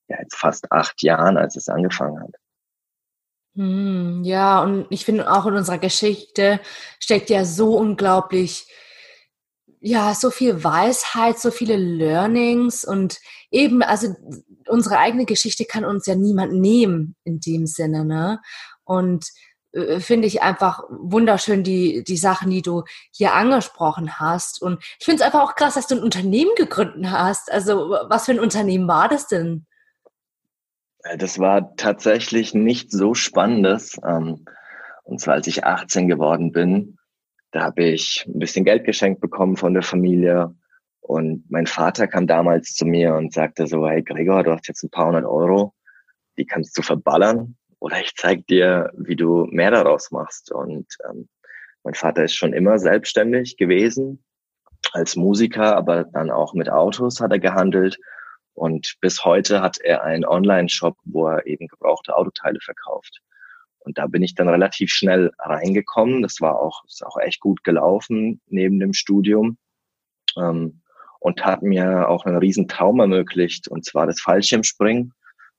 ja, 0.08 0.17
jetzt 0.20 0.36
fast 0.36 0.72
acht 0.72 1.01
Jahren, 1.03 1.38
als 1.38 1.56
es 1.56 1.70
angefangen 1.70 2.20
hat. 2.22 2.36
Hm, 3.57 4.23
ja, 4.23 4.61
und 4.61 4.85
ich 4.91 5.03
finde 5.03 5.31
auch 5.31 5.47
in 5.47 5.55
unserer 5.55 5.79
Geschichte 5.79 6.59
steckt 6.99 7.31
ja 7.31 7.43
so 7.43 7.75
unglaublich, 7.75 8.67
ja, 9.79 10.13
so 10.13 10.29
viel 10.29 10.63
Weisheit, 10.63 11.39
so 11.39 11.49
viele 11.51 11.75
Learnings 11.75 12.85
und 12.85 13.19
eben, 13.51 13.81
also 13.81 14.15
unsere 14.67 14.99
eigene 14.99 15.25
Geschichte 15.25 15.65
kann 15.65 15.85
uns 15.85 16.05
ja 16.05 16.13
niemand 16.15 16.53
nehmen 16.53 17.15
in 17.23 17.39
dem 17.39 17.65
Sinne, 17.65 18.05
ne? 18.05 18.41
Und 18.83 19.25
äh, 19.73 19.99
finde 20.01 20.27
ich 20.27 20.41
einfach 20.43 20.83
wunderschön, 20.89 21.63
die, 21.63 22.03
die 22.03 22.17
Sachen, 22.17 22.51
die 22.51 22.61
du 22.61 22.83
hier 23.11 23.33
angesprochen 23.33 24.19
hast. 24.19 24.61
Und 24.61 24.83
ich 24.99 25.05
finde 25.05 25.23
es 25.23 25.25
einfach 25.25 25.41
auch 25.41 25.55
krass, 25.55 25.75
dass 25.75 25.87
du 25.87 25.95
ein 25.95 26.03
Unternehmen 26.03 26.51
gegründet 26.57 27.11
hast. 27.11 27.51
Also, 27.51 27.89
was 28.07 28.25
für 28.25 28.33
ein 28.33 28.39
Unternehmen 28.39 28.87
war 28.87 29.09
das 29.09 29.27
denn? 29.27 29.66
Äh, 31.07 31.17
das 31.17 31.39
war 31.39 31.75
tatsächlich 31.75 32.53
nicht 32.53 32.91
so 32.91 33.13
spannendes. 33.13 33.99
Ähm, 34.05 34.45
und 35.03 35.21
zwar 35.21 35.35
als 35.35 35.47
ich 35.47 35.63
18 35.63 36.07
geworden 36.07 36.51
bin, 36.51 36.97
da 37.51 37.63
habe 37.63 37.83
ich 37.83 38.25
ein 38.27 38.39
bisschen 38.39 38.65
Geld 38.65 38.83
geschenkt 38.83 39.21
bekommen 39.21 39.57
von 39.57 39.73
der 39.73 39.83
Familie. 39.83 40.53
Und 40.99 41.49
mein 41.49 41.67
Vater 41.67 42.07
kam 42.07 42.27
damals 42.27 42.73
zu 42.73 42.85
mir 42.85 43.15
und 43.15 43.33
sagte 43.33 43.67
so, 43.67 43.87
hey 43.87 44.03
Gregor, 44.03 44.43
du 44.43 44.51
hast 44.51 44.67
jetzt 44.67 44.83
ein 44.83 44.89
paar 44.89 45.07
hundert 45.07 45.25
Euro, 45.25 45.73
die 46.37 46.45
kannst 46.45 46.77
du 46.77 46.81
verballern 46.81 47.55
oder 47.79 48.01
ich 48.01 48.13
zeig 48.15 48.45
dir, 48.47 48.91
wie 48.97 49.15
du 49.15 49.45
mehr 49.49 49.71
daraus 49.71 50.11
machst. 50.11 50.51
Und 50.51 50.87
ähm, 51.09 51.29
mein 51.83 51.93
Vater 51.93 52.25
ist 52.25 52.35
schon 52.35 52.51
immer 52.51 52.79
selbstständig 52.79 53.55
gewesen 53.55 54.23
als 54.91 55.15
Musiker, 55.15 55.77
aber 55.77 56.03
dann 56.03 56.29
auch 56.29 56.53
mit 56.53 56.69
Autos 56.69 57.21
hat 57.21 57.31
er 57.31 57.39
gehandelt 57.39 57.97
und 58.57 58.95
bis 59.01 59.23
heute 59.23 59.61
hat 59.61 59.77
er 59.77 60.03
einen 60.03 60.25
Online-Shop, 60.25 60.97
wo 61.03 61.27
er 61.27 61.45
eben 61.45 61.67
gebrauchte 61.67 62.17
Autoteile 62.17 62.59
verkauft. 62.59 63.21
Und 63.77 63.99
da 63.99 64.07
bin 64.07 64.23
ich 64.23 64.33
dann 64.33 64.49
relativ 64.49 64.89
schnell 64.89 65.31
reingekommen. 65.37 66.23
Das 66.23 66.41
war 66.41 66.59
auch, 66.59 66.83
ist 66.85 67.05
auch 67.05 67.17
echt 67.17 67.39
gut 67.39 67.63
gelaufen 67.63 68.41
neben 68.47 68.79
dem 68.79 68.93
Studium. 68.93 69.59
Ähm, 70.35 70.81
und 71.19 71.45
hat 71.45 71.61
mir 71.61 72.09
auch 72.09 72.25
einen 72.25 72.37
riesen 72.37 72.67
Traum 72.67 72.99
ermöglicht, 72.99 73.67
und 73.67 73.85
zwar 73.85 74.07
das 74.07 74.21
Fallschirmspringen. 74.21 75.13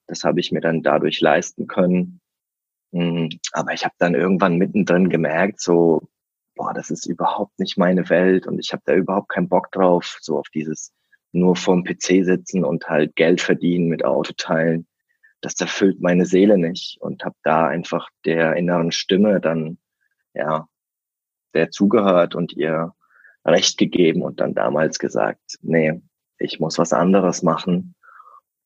Das 0.08 0.24
habe 0.24 0.40
ich 0.40 0.50
mir 0.50 0.60
dann 0.60 0.82
dadurch 0.82 1.20
leisten 1.20 1.68
können. 1.68 2.20
Hm, 2.92 3.28
aber 3.52 3.74
ich 3.74 3.84
habe 3.84 3.94
dann 3.98 4.16
irgendwann 4.16 4.56
mittendrin 4.56 5.08
gemerkt, 5.08 5.60
so, 5.60 6.08
boah, 6.56 6.74
das 6.74 6.90
ist 6.90 7.06
überhaupt 7.06 7.60
nicht 7.60 7.78
meine 7.78 8.10
Welt 8.10 8.48
und 8.48 8.58
ich 8.58 8.72
habe 8.72 8.82
da 8.86 8.94
überhaupt 8.94 9.28
keinen 9.28 9.48
Bock 9.48 9.70
drauf, 9.70 10.18
so 10.20 10.36
auf 10.36 10.48
dieses 10.52 10.92
nur 11.32 11.56
vorm 11.56 11.84
PC 11.84 12.24
sitzen 12.24 12.64
und 12.64 12.88
halt 12.88 13.16
Geld 13.16 13.40
verdienen 13.40 13.88
mit 13.88 14.04
Autoteilen, 14.04 14.86
das 15.40 15.60
erfüllt 15.60 16.00
meine 16.00 16.26
Seele 16.26 16.58
nicht 16.58 16.98
und 17.00 17.24
habe 17.24 17.36
da 17.42 17.66
einfach 17.66 18.08
der 18.24 18.56
inneren 18.56 18.92
Stimme 18.92 19.40
dann 19.40 19.78
ja 20.34 20.68
der 21.54 21.70
zugehört 21.70 22.34
und 22.34 22.52
ihr 22.52 22.92
recht 23.44 23.78
gegeben 23.78 24.22
und 24.22 24.40
dann 24.40 24.54
damals 24.54 24.98
gesagt, 24.98 25.58
nee, 25.62 26.00
ich 26.38 26.60
muss 26.60 26.78
was 26.78 26.92
anderes 26.92 27.42
machen. 27.42 27.94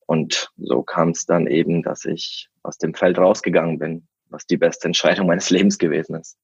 Und 0.05 0.51
so 0.57 0.83
kam 0.83 1.09
es 1.09 1.25
dann 1.25 1.47
eben, 1.47 1.81
dass 1.81 2.05
ich 2.05 2.49
aus 2.61 2.77
dem 2.77 2.93
Feld 2.93 3.17
rausgegangen 3.17 3.79
bin, 3.79 4.07
was 4.29 4.45
die 4.45 4.57
beste 4.57 4.87
Entscheidung 4.87 5.27
meines 5.27 5.49
Lebens 5.49 5.77
gewesen 5.77 6.15
ist. 6.15 6.37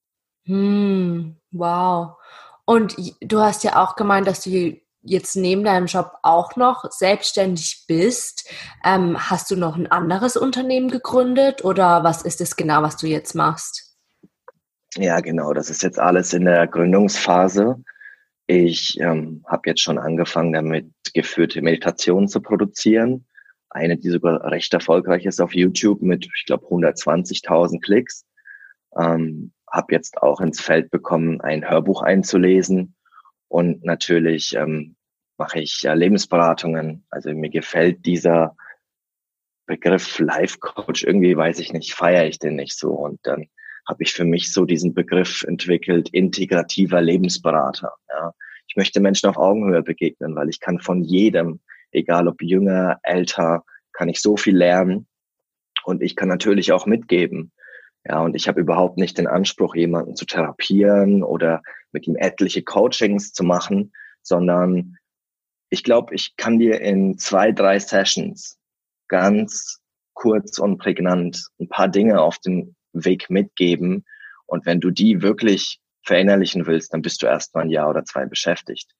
Hm, 0.45 1.35
wow. 1.51 2.15
Und 2.65 2.95
du 3.21 3.39
hast 3.39 3.63
ja 3.63 3.83
auch 3.83 3.95
gemeint, 3.95 4.27
dass 4.27 4.41
du 4.41 4.79
jetzt 5.01 5.35
neben 5.35 5.63
deinem 5.63 5.85
Job 5.85 6.11
auch 6.23 6.55
noch 6.55 6.91
selbstständig 6.91 7.85
bist, 7.87 8.49
ähm, 8.83 9.17
hast 9.29 9.49
du 9.51 9.55
noch 9.55 9.75
ein 9.75 9.87
anderes 9.87 10.35
Unternehmen 10.35 10.89
gegründet 10.89 11.63
oder 11.63 12.03
was 12.03 12.21
ist 12.21 12.41
es 12.41 12.55
genau, 12.55 12.81
was 12.81 12.97
du 12.97 13.07
jetzt 13.07 13.33
machst? 13.35 13.97
Ja, 14.95 15.19
genau, 15.19 15.53
das 15.53 15.69
ist 15.69 15.83
jetzt 15.83 15.99
alles 15.99 16.33
in 16.33 16.45
der 16.45 16.67
Gründungsphase. 16.67 17.77
Ich 18.47 18.99
ähm, 18.99 19.43
habe 19.47 19.69
jetzt 19.69 19.81
schon 19.81 19.99
angefangen, 19.99 20.53
damit 20.53 20.91
geführte 21.13 21.61
Meditationen 21.61 22.27
zu 22.27 22.41
produzieren. 22.41 23.27
Eine, 23.69 23.97
die 23.97 24.09
sogar 24.09 24.43
recht 24.45 24.73
erfolgreich 24.73 25.25
ist 25.25 25.39
auf 25.39 25.53
YouTube 25.53 26.01
mit, 26.01 26.27
ich 26.35 26.45
glaube, 26.47 26.65
120.000 26.65 27.81
Klicks. 27.81 28.25
Ähm, 28.99 29.53
habe 29.71 29.93
jetzt 29.93 30.17
auch 30.23 30.41
ins 30.41 30.59
Feld 30.59 30.89
bekommen, 30.89 31.39
ein 31.41 31.69
Hörbuch 31.69 32.01
einzulesen 32.01 32.95
und 33.49 33.83
natürlich 33.83 34.55
ähm, 34.55 34.95
mache 35.37 35.59
ich 35.59 35.83
äh, 35.83 35.95
Lebensberatungen. 35.95 37.05
Also 37.09 37.31
mir 37.31 37.49
gefällt 37.49 38.05
dieser 38.05 38.55
Begriff 39.65 40.19
Life 40.19 40.59
Coach 40.59 41.03
irgendwie, 41.03 41.35
weiß 41.35 41.59
ich 41.59 41.73
nicht, 41.73 41.93
feiere 41.93 42.27
ich 42.27 42.39
den 42.39 42.55
nicht 42.55 42.77
so. 42.77 42.91
Und 42.91 43.19
dann 43.23 43.47
habe 43.87 44.03
ich 44.03 44.13
für 44.13 44.23
mich 44.23 44.53
so 44.53 44.65
diesen 44.65 44.93
Begriff 44.93 45.43
entwickelt, 45.43 46.09
integrativer 46.09 47.01
Lebensberater. 47.01 47.91
Ja. 48.09 48.33
Ich 48.67 48.75
möchte 48.75 48.99
Menschen 48.99 49.27
auf 49.27 49.37
Augenhöhe 49.37 49.81
begegnen, 49.81 50.35
weil 50.35 50.49
ich 50.49 50.59
kann 50.59 50.79
von 50.79 51.03
jedem, 51.03 51.59
egal 51.91 52.27
ob 52.27 52.41
jünger, 52.43 52.99
älter, 53.01 53.63
kann 53.93 54.09
ich 54.09 54.21
so 54.21 54.37
viel 54.37 54.55
lernen. 54.55 55.07
Und 55.83 56.03
ich 56.03 56.15
kann 56.15 56.29
natürlich 56.29 56.71
auch 56.71 56.85
mitgeben. 56.85 57.51
Ja, 58.05 58.21
und 58.21 58.35
ich 58.35 58.47
habe 58.47 58.61
überhaupt 58.61 58.97
nicht 58.97 59.17
den 59.17 59.27
Anspruch, 59.27 59.75
jemanden 59.75 60.15
zu 60.15 60.25
therapieren 60.25 61.23
oder 61.23 61.63
mit 61.91 62.07
ihm 62.07 62.15
etliche 62.15 62.63
Coachings 62.63 63.33
zu 63.33 63.43
machen, 63.43 63.91
sondern 64.21 64.97
ich 65.69 65.83
glaube, 65.83 66.15
ich 66.15 66.35
kann 66.35 66.59
dir 66.59 66.81
in 66.81 67.17
zwei, 67.17 67.51
drei 67.51 67.79
Sessions 67.79 68.57
ganz 69.07 69.79
kurz 70.13 70.59
und 70.59 70.77
prägnant 70.77 71.47
ein 71.59 71.69
paar 71.69 71.87
Dinge 71.87 72.21
auf 72.21 72.39
den 72.39 72.75
Weg 72.93 73.29
mitgeben. 73.29 74.05
Und 74.45 74.65
wenn 74.65 74.81
du 74.81 74.91
die 74.91 75.21
wirklich 75.21 75.79
verinnerlichen 76.03 76.65
willst, 76.65 76.93
dann 76.93 77.01
bist 77.01 77.21
du 77.21 77.27
erst 77.27 77.53
mal 77.53 77.61
ein 77.61 77.69
Jahr 77.69 77.89
oder 77.89 78.03
zwei 78.03 78.25
beschäftigt. 78.25 78.91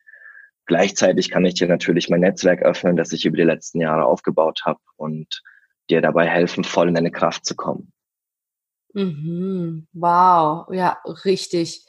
Gleichzeitig 0.66 1.32
kann 1.32 1.46
ich 1.46 1.56
dir 1.56 1.68
natürlich 1.68 2.10
mein 2.10 2.20
Netzwerk 2.20 2.62
öffnen, 2.62 2.96
das 2.96 3.12
ich 3.12 3.26
über 3.26 3.38
die 3.38 3.44
letzten 3.44 3.82
Jahre 3.82 4.06
aufgebaut 4.06 4.62
habe 4.66 4.80
und 4.98 5.42
dir 5.90 6.02
dabei 6.02 6.28
helfen, 6.28 6.64
voll 6.64 6.90
in 6.90 6.94
deine 6.94 7.12
Kraft 7.12 7.46
zu 7.46 7.56
kommen. 7.56 7.92
Mhm. 8.94 9.88
Wow, 9.94 10.68
ja, 10.72 10.98
richtig, 11.26 11.86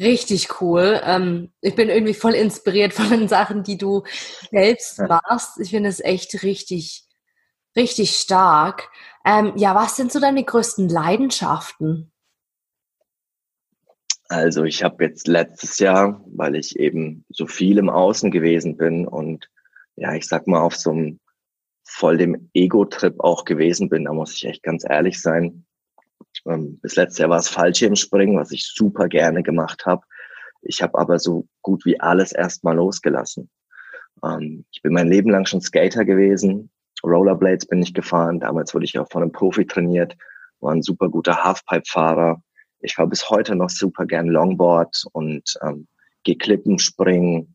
richtig 0.00 0.60
cool. 0.60 1.00
Ähm, 1.04 1.52
ich 1.60 1.74
bin 1.74 1.88
irgendwie 1.88 2.14
voll 2.14 2.34
inspiriert 2.34 2.92
von 2.94 3.10
den 3.10 3.28
Sachen, 3.28 3.62
die 3.62 3.78
du 3.78 4.02
selbst 4.50 4.98
machst. 4.98 5.60
Ich 5.60 5.70
finde 5.70 5.88
es 5.88 6.00
echt 6.00 6.42
richtig, 6.42 7.04
richtig 7.76 8.16
stark. 8.16 8.88
Ähm, 9.24 9.52
ja, 9.56 9.74
was 9.74 9.96
sind 9.96 10.10
so 10.10 10.18
deine 10.18 10.42
größten 10.42 10.88
Leidenschaften? 10.88 12.10
Also 14.28 14.62
ich 14.64 14.84
habe 14.84 15.04
jetzt 15.04 15.26
letztes 15.26 15.78
Jahr, 15.80 16.24
weil 16.26 16.54
ich 16.54 16.78
eben 16.78 17.24
so 17.30 17.46
viel 17.46 17.78
im 17.78 17.90
Außen 17.90 18.30
gewesen 18.30 18.76
bin 18.76 19.06
und 19.06 19.50
ja, 19.96 20.14
ich 20.14 20.28
sag 20.28 20.46
mal 20.46 20.60
auf 20.60 20.76
so 20.76 20.90
einem 20.90 21.18
voll 21.82 22.16
dem 22.16 22.48
Ego-Trip 22.54 23.18
auch 23.18 23.44
gewesen 23.44 23.88
bin, 23.88 24.04
da 24.04 24.12
muss 24.12 24.34
ich 24.36 24.44
echt 24.44 24.62
ganz 24.62 24.84
ehrlich 24.88 25.20
sein, 25.20 25.66
ähm, 26.46 26.78
bis 26.80 26.96
letztes 26.96 27.18
Jahr 27.18 27.30
war 27.30 27.38
es 27.38 27.48
Fallschirmspringen, 27.48 28.38
was 28.38 28.52
ich 28.52 28.66
super 28.66 29.08
gerne 29.08 29.42
gemacht 29.42 29.86
habe. 29.86 30.02
Ich 30.62 30.82
habe 30.82 30.98
aber 30.98 31.18
so 31.18 31.46
gut 31.62 31.84
wie 31.84 32.00
alles 32.00 32.32
erstmal 32.32 32.76
losgelassen. 32.76 33.50
Ähm, 34.24 34.64
ich 34.70 34.82
bin 34.82 34.92
mein 34.92 35.08
Leben 35.08 35.30
lang 35.30 35.46
schon 35.46 35.60
Skater 35.60 36.04
gewesen. 36.04 36.70
Rollerblades 37.02 37.66
bin 37.66 37.82
ich 37.82 37.94
gefahren. 37.94 38.40
Damals 38.40 38.74
wurde 38.74 38.84
ich 38.84 38.98
auch 38.98 39.08
von 39.10 39.22
einem 39.22 39.32
Profi 39.32 39.66
trainiert. 39.66 40.16
War 40.60 40.72
ein 40.72 40.82
super 40.82 41.08
guter 41.08 41.42
Halfpipe-Fahrer. 41.42 42.42
Ich 42.80 42.94
fahre 42.94 43.08
bis 43.08 43.28
heute 43.30 43.54
noch 43.54 43.70
super 43.70 44.06
gern 44.06 44.26
Longboard 44.26 45.04
und 45.12 45.54
ähm, 45.62 45.86
gehe 46.24 46.36
Klippen 46.36 46.78
springen. 46.78 47.54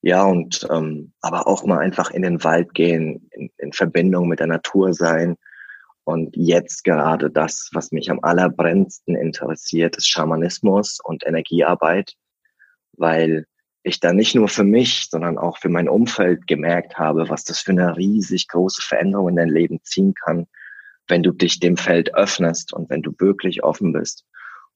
Ja, 0.00 0.24
und 0.24 0.66
ähm, 0.70 1.12
aber 1.20 1.46
auch 1.46 1.64
mal 1.64 1.78
einfach 1.78 2.10
in 2.10 2.22
den 2.22 2.44
Wald 2.44 2.72
gehen, 2.74 3.28
in, 3.32 3.50
in 3.56 3.72
Verbindung 3.72 4.28
mit 4.28 4.40
der 4.40 4.46
Natur 4.46 4.92
sein 4.94 5.36
und 6.08 6.34
jetzt 6.38 6.84
gerade 6.84 7.30
das, 7.30 7.68
was 7.74 7.92
mich 7.92 8.10
am 8.10 8.20
allerbrennendsten 8.22 9.14
interessiert, 9.14 9.94
ist 9.98 10.08
Schamanismus 10.08 11.00
und 11.04 11.26
Energiearbeit, 11.26 12.14
weil 12.96 13.44
ich 13.82 14.00
da 14.00 14.14
nicht 14.14 14.34
nur 14.34 14.48
für 14.48 14.64
mich, 14.64 15.08
sondern 15.10 15.36
auch 15.36 15.58
für 15.58 15.68
mein 15.68 15.86
Umfeld 15.86 16.46
gemerkt 16.46 16.96
habe, 16.96 17.28
was 17.28 17.44
das 17.44 17.60
für 17.60 17.72
eine 17.72 17.98
riesig 17.98 18.48
große 18.48 18.80
Veränderung 18.80 19.28
in 19.28 19.36
dein 19.36 19.50
Leben 19.50 19.80
ziehen 19.82 20.14
kann, 20.14 20.46
wenn 21.08 21.22
du 21.22 21.30
dich 21.30 21.60
dem 21.60 21.76
Feld 21.76 22.14
öffnest 22.14 22.72
und 22.72 22.88
wenn 22.88 23.02
du 23.02 23.12
wirklich 23.18 23.62
offen 23.62 23.92
bist. 23.92 24.24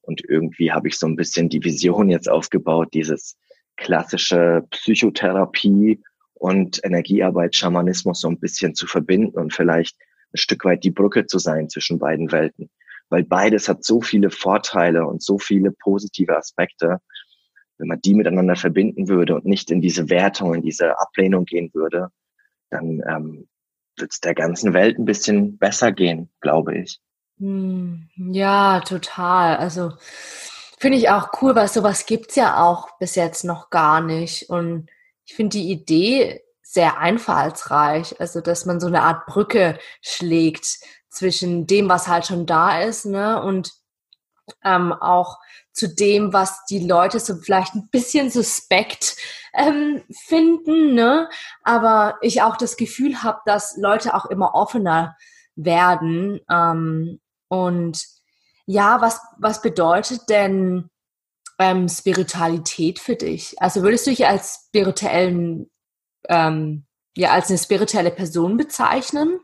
Und 0.01 0.21
irgendwie 0.29 0.71
habe 0.71 0.87
ich 0.87 0.99
so 0.99 1.07
ein 1.07 1.15
bisschen 1.15 1.49
die 1.49 1.63
Vision 1.63 2.09
jetzt 2.09 2.29
aufgebaut, 2.29 2.89
dieses 2.93 3.37
klassische 3.77 4.67
Psychotherapie 4.69 5.99
und 6.35 6.79
Energiearbeit, 6.83 7.55
Schamanismus 7.55 8.21
so 8.21 8.27
ein 8.27 8.39
bisschen 8.39 8.75
zu 8.75 8.85
verbinden 8.85 9.39
und 9.39 9.51
vielleicht 9.51 9.97
ein 10.33 10.37
Stück 10.37 10.65
weit 10.65 10.83
die 10.83 10.91
Brücke 10.91 11.25
zu 11.25 11.39
sein 11.39 11.69
zwischen 11.69 11.99
beiden 11.99 12.31
Welten. 12.31 12.69
Weil 13.09 13.23
beides 13.23 13.69
hat 13.69 13.83
so 13.83 14.01
viele 14.01 14.29
Vorteile 14.29 15.05
und 15.05 15.21
so 15.21 15.37
viele 15.37 15.71
positive 15.71 16.35
Aspekte. 16.35 16.99
Wenn 17.77 17.87
man 17.87 18.01
die 18.01 18.13
miteinander 18.13 18.55
verbinden 18.55 19.07
würde 19.07 19.35
und 19.35 19.45
nicht 19.45 19.71
in 19.71 19.81
diese 19.81 20.09
Wertung, 20.09 20.55
in 20.55 20.61
diese 20.61 20.97
Ablehnung 20.99 21.45
gehen 21.45 21.69
würde, 21.73 22.09
dann 22.69 23.01
ähm, 23.07 23.47
wird 23.97 24.11
es 24.11 24.19
der 24.19 24.33
ganzen 24.33 24.73
Welt 24.73 24.97
ein 24.97 25.05
bisschen 25.05 25.57
besser 25.57 25.91
gehen, 25.91 26.29
glaube 26.41 26.77
ich. 26.77 26.99
Hm, 27.39 28.09
ja, 28.15 28.79
total. 28.81 29.57
Also 29.57 29.93
finde 30.79 30.97
ich 30.97 31.09
auch 31.09 31.29
cool, 31.41 31.55
weil 31.55 31.67
sowas 31.67 32.05
gibt's 32.05 32.35
ja 32.35 32.63
auch 32.63 32.97
bis 32.99 33.15
jetzt 33.15 33.43
noch 33.43 33.69
gar 33.69 34.01
nicht. 34.01 34.49
Und 34.49 34.89
ich 35.25 35.35
finde 35.35 35.57
die 35.57 35.71
Idee 35.71 36.42
sehr 36.73 36.97
einfallsreich. 36.97 38.19
Also, 38.19 38.41
dass 38.41 38.65
man 38.65 38.79
so 38.79 38.87
eine 38.87 39.03
Art 39.03 39.27
Brücke 39.27 39.77
schlägt 40.01 40.79
zwischen 41.09 41.67
dem, 41.67 41.87
was 41.87 42.07
halt 42.07 42.25
schon 42.25 42.45
da 42.47 42.81
ist, 42.81 43.05
ne, 43.05 43.41
und 43.43 43.71
ähm, 44.63 44.91
auch 44.91 45.39
zu 45.71 45.87
dem, 45.87 46.33
was 46.33 46.65
die 46.65 46.85
Leute 46.85 47.19
so 47.19 47.35
vielleicht 47.35 47.75
ein 47.75 47.89
bisschen 47.89 48.29
suspekt 48.29 49.15
ähm, 49.53 50.03
finden, 50.25 50.95
ne? 50.95 51.29
Aber 51.63 52.17
ich 52.21 52.41
auch 52.41 52.57
das 52.57 52.75
Gefühl 52.75 53.23
habe, 53.23 53.39
dass 53.45 53.77
Leute 53.77 54.15
auch 54.15 54.25
immer 54.25 54.55
offener 54.55 55.15
werden. 55.55 56.39
Ähm, 56.49 57.21
und 57.47 58.03
ja, 58.65 58.99
was, 59.01 59.21
was 59.37 59.61
bedeutet 59.61 60.29
denn 60.29 60.89
ähm, 61.59 61.87
Spiritualität 61.87 62.99
für 62.99 63.15
dich? 63.15 63.55
Also 63.61 63.83
würdest 63.83 64.07
du 64.07 64.11
dich 64.11 64.25
als 64.25 64.65
spirituellen, 64.67 65.69
ähm, 66.29 66.85
ja, 67.15 67.31
als 67.31 67.49
eine 67.49 67.59
spirituelle 67.59 68.11
Person 68.11 68.57
bezeichnen? 68.57 69.39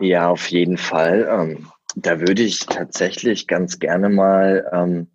Ja, 0.00 0.28
auf 0.28 0.48
jeden 0.48 0.76
Fall. 0.76 1.28
Ähm, 1.30 1.70
da 1.96 2.20
würde 2.20 2.42
ich 2.42 2.60
tatsächlich 2.60 3.46
ganz 3.46 3.78
gerne 3.78 4.08
mal 4.08 4.68
ähm, 4.72 5.10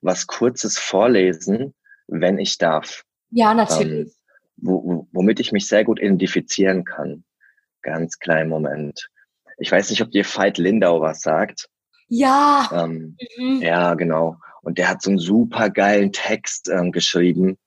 was 0.00 0.26
Kurzes 0.26 0.78
vorlesen, 0.78 1.74
wenn 2.08 2.38
ich 2.38 2.58
darf. 2.58 3.04
Ja, 3.30 3.54
natürlich. 3.54 4.08
Ähm, 4.08 4.12
wo, 4.56 5.08
womit 5.12 5.40
ich 5.40 5.52
mich 5.52 5.66
sehr 5.66 5.84
gut 5.84 6.00
identifizieren 6.00 6.84
kann. 6.84 7.24
Ganz 7.82 8.18
kleinen 8.18 8.48
Moment. 8.48 9.10
Ich 9.58 9.70
weiß 9.70 9.90
nicht, 9.90 10.02
ob 10.02 10.10
dir 10.10 10.24
Veit 10.24 10.58
Lindau 10.58 11.00
was 11.00 11.20
sagt. 11.20 11.68
Ja. 12.08 12.68
Ähm, 12.72 13.16
mhm. 13.36 13.60
Ja, 13.60 13.94
genau. 13.94 14.36
Und 14.62 14.78
der 14.78 14.88
hat 14.88 15.02
so 15.02 15.10
einen 15.10 15.18
super 15.18 15.70
geilen 15.70 16.12
Text 16.12 16.68
ähm, 16.68 16.92
geschrieben. 16.92 17.58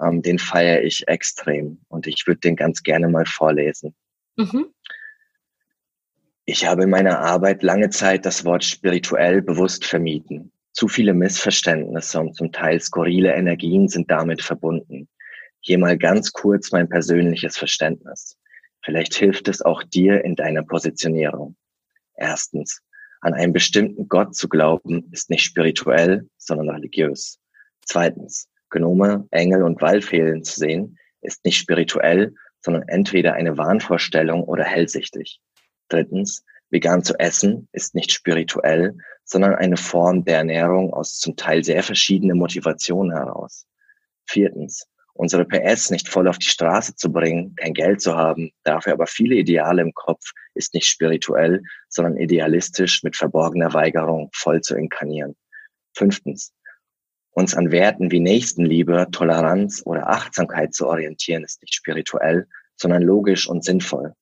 Ähm, 0.00 0.22
den 0.22 0.38
feiere 0.38 0.82
ich 0.82 1.06
extrem. 1.08 1.80
Und 1.88 2.06
ich 2.06 2.26
würde 2.26 2.40
den 2.40 2.56
ganz 2.56 2.82
gerne 2.82 3.08
mal 3.08 3.26
vorlesen. 3.26 3.94
Mhm. 4.36 4.66
Ich 6.46 6.66
habe 6.66 6.82
in 6.82 6.90
meiner 6.90 7.20
Arbeit 7.20 7.62
lange 7.62 7.90
Zeit 7.90 8.26
das 8.26 8.44
Wort 8.44 8.64
spirituell 8.64 9.40
bewusst 9.40 9.84
vermieden. 9.84 10.52
Zu 10.72 10.88
viele 10.88 11.14
Missverständnisse 11.14 12.20
und 12.20 12.34
zum 12.34 12.52
Teil 12.52 12.80
skurrile 12.80 13.32
Energien 13.32 13.88
sind 13.88 14.10
damit 14.10 14.42
verbunden. 14.42 15.08
Hier 15.60 15.78
mal 15.78 15.96
ganz 15.96 16.32
kurz 16.32 16.72
mein 16.72 16.88
persönliches 16.88 17.56
Verständnis. 17.56 18.36
Vielleicht 18.82 19.14
hilft 19.14 19.48
es 19.48 19.62
auch 19.62 19.82
dir 19.82 20.22
in 20.24 20.36
deiner 20.36 20.62
Positionierung. 20.62 21.56
Erstens, 22.16 22.82
an 23.22 23.32
einen 23.32 23.54
bestimmten 23.54 24.08
Gott 24.08 24.36
zu 24.36 24.48
glauben, 24.48 25.08
ist 25.12 25.30
nicht 25.30 25.44
spirituell, 25.44 26.28
sondern 26.36 26.68
religiös. 26.68 27.38
Zweitens, 27.86 28.50
Gnome, 28.74 29.26
Engel 29.30 29.62
und 29.62 29.80
Waldfehlen 29.80 30.42
zu 30.42 30.58
sehen, 30.58 30.98
ist 31.20 31.44
nicht 31.44 31.58
spirituell, 31.58 32.34
sondern 32.60 32.82
entweder 32.88 33.34
eine 33.34 33.56
Wahnvorstellung 33.56 34.42
oder 34.42 34.64
hellsichtig. 34.64 35.40
Drittens, 35.88 36.44
vegan 36.70 37.04
zu 37.04 37.14
essen 37.18 37.68
ist 37.72 37.94
nicht 37.94 38.10
spirituell, 38.10 38.96
sondern 39.24 39.54
eine 39.54 39.76
Form 39.76 40.24
der 40.24 40.38
Ernährung 40.38 40.92
aus 40.92 41.18
zum 41.18 41.36
Teil 41.36 41.62
sehr 41.62 41.82
verschiedenen 41.82 42.38
Motivationen 42.38 43.16
heraus. 43.16 43.66
Viertens, 44.26 44.88
unsere 45.12 45.44
PS 45.44 45.90
nicht 45.90 46.08
voll 46.08 46.26
auf 46.26 46.38
die 46.38 46.46
Straße 46.46 46.96
zu 46.96 47.12
bringen, 47.12 47.54
kein 47.54 47.74
Geld 47.74 48.00
zu 48.00 48.16
haben, 48.16 48.50
dafür 48.64 48.94
aber 48.94 49.06
viele 49.06 49.36
Ideale 49.36 49.82
im 49.82 49.94
Kopf, 49.94 50.32
ist 50.54 50.74
nicht 50.74 50.86
spirituell, 50.86 51.62
sondern 51.88 52.16
idealistisch 52.16 53.04
mit 53.04 53.14
verborgener 53.14 53.72
Weigerung 53.72 54.30
voll 54.34 54.60
zu 54.62 54.74
inkarnieren. 54.74 55.36
Fünftens, 55.96 56.52
uns 57.34 57.54
an 57.54 57.72
Werten 57.72 58.10
wie 58.10 58.20
Nächstenliebe, 58.20 59.08
Toleranz 59.10 59.82
oder 59.84 60.08
Achtsamkeit 60.08 60.72
zu 60.72 60.86
orientieren, 60.86 61.44
ist 61.44 61.60
nicht 61.62 61.74
spirituell, 61.74 62.46
sondern 62.76 63.02
logisch 63.02 63.48
und 63.48 63.64
sinnvoll. 63.64 64.14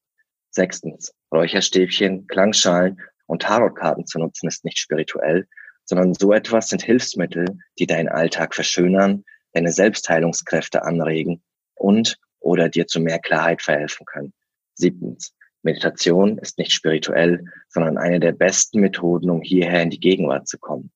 Sechstens, 0.50 1.14
Räucherstäbchen, 1.32 2.26
Klangschalen 2.26 3.00
und 3.26 3.42
Tarotkarten 3.42 4.06
zu 4.06 4.18
nutzen, 4.18 4.48
ist 4.48 4.64
nicht 4.64 4.78
spirituell, 4.78 5.46
sondern 5.84 6.14
so 6.14 6.32
etwas 6.32 6.68
sind 6.68 6.82
Hilfsmittel, 6.82 7.58
die 7.78 7.86
deinen 7.86 8.08
Alltag 8.08 8.54
verschönern, 8.54 9.24
deine 9.52 9.72
Selbstheilungskräfte 9.72 10.82
anregen 10.82 11.42
und 11.74 12.18
oder 12.40 12.68
dir 12.68 12.86
zu 12.86 13.00
mehr 13.00 13.18
Klarheit 13.18 13.62
verhelfen 13.62 14.06
können. 14.06 14.32
Siebtens, 14.74 15.34
Meditation 15.62 16.38
ist 16.38 16.58
nicht 16.58 16.72
spirituell, 16.72 17.44
sondern 17.68 17.98
eine 17.98 18.20
der 18.20 18.32
besten 18.32 18.80
Methoden, 18.80 19.30
um 19.30 19.42
hierher 19.42 19.82
in 19.82 19.90
die 19.90 20.00
Gegenwart 20.00 20.48
zu 20.48 20.58
kommen. 20.58 20.90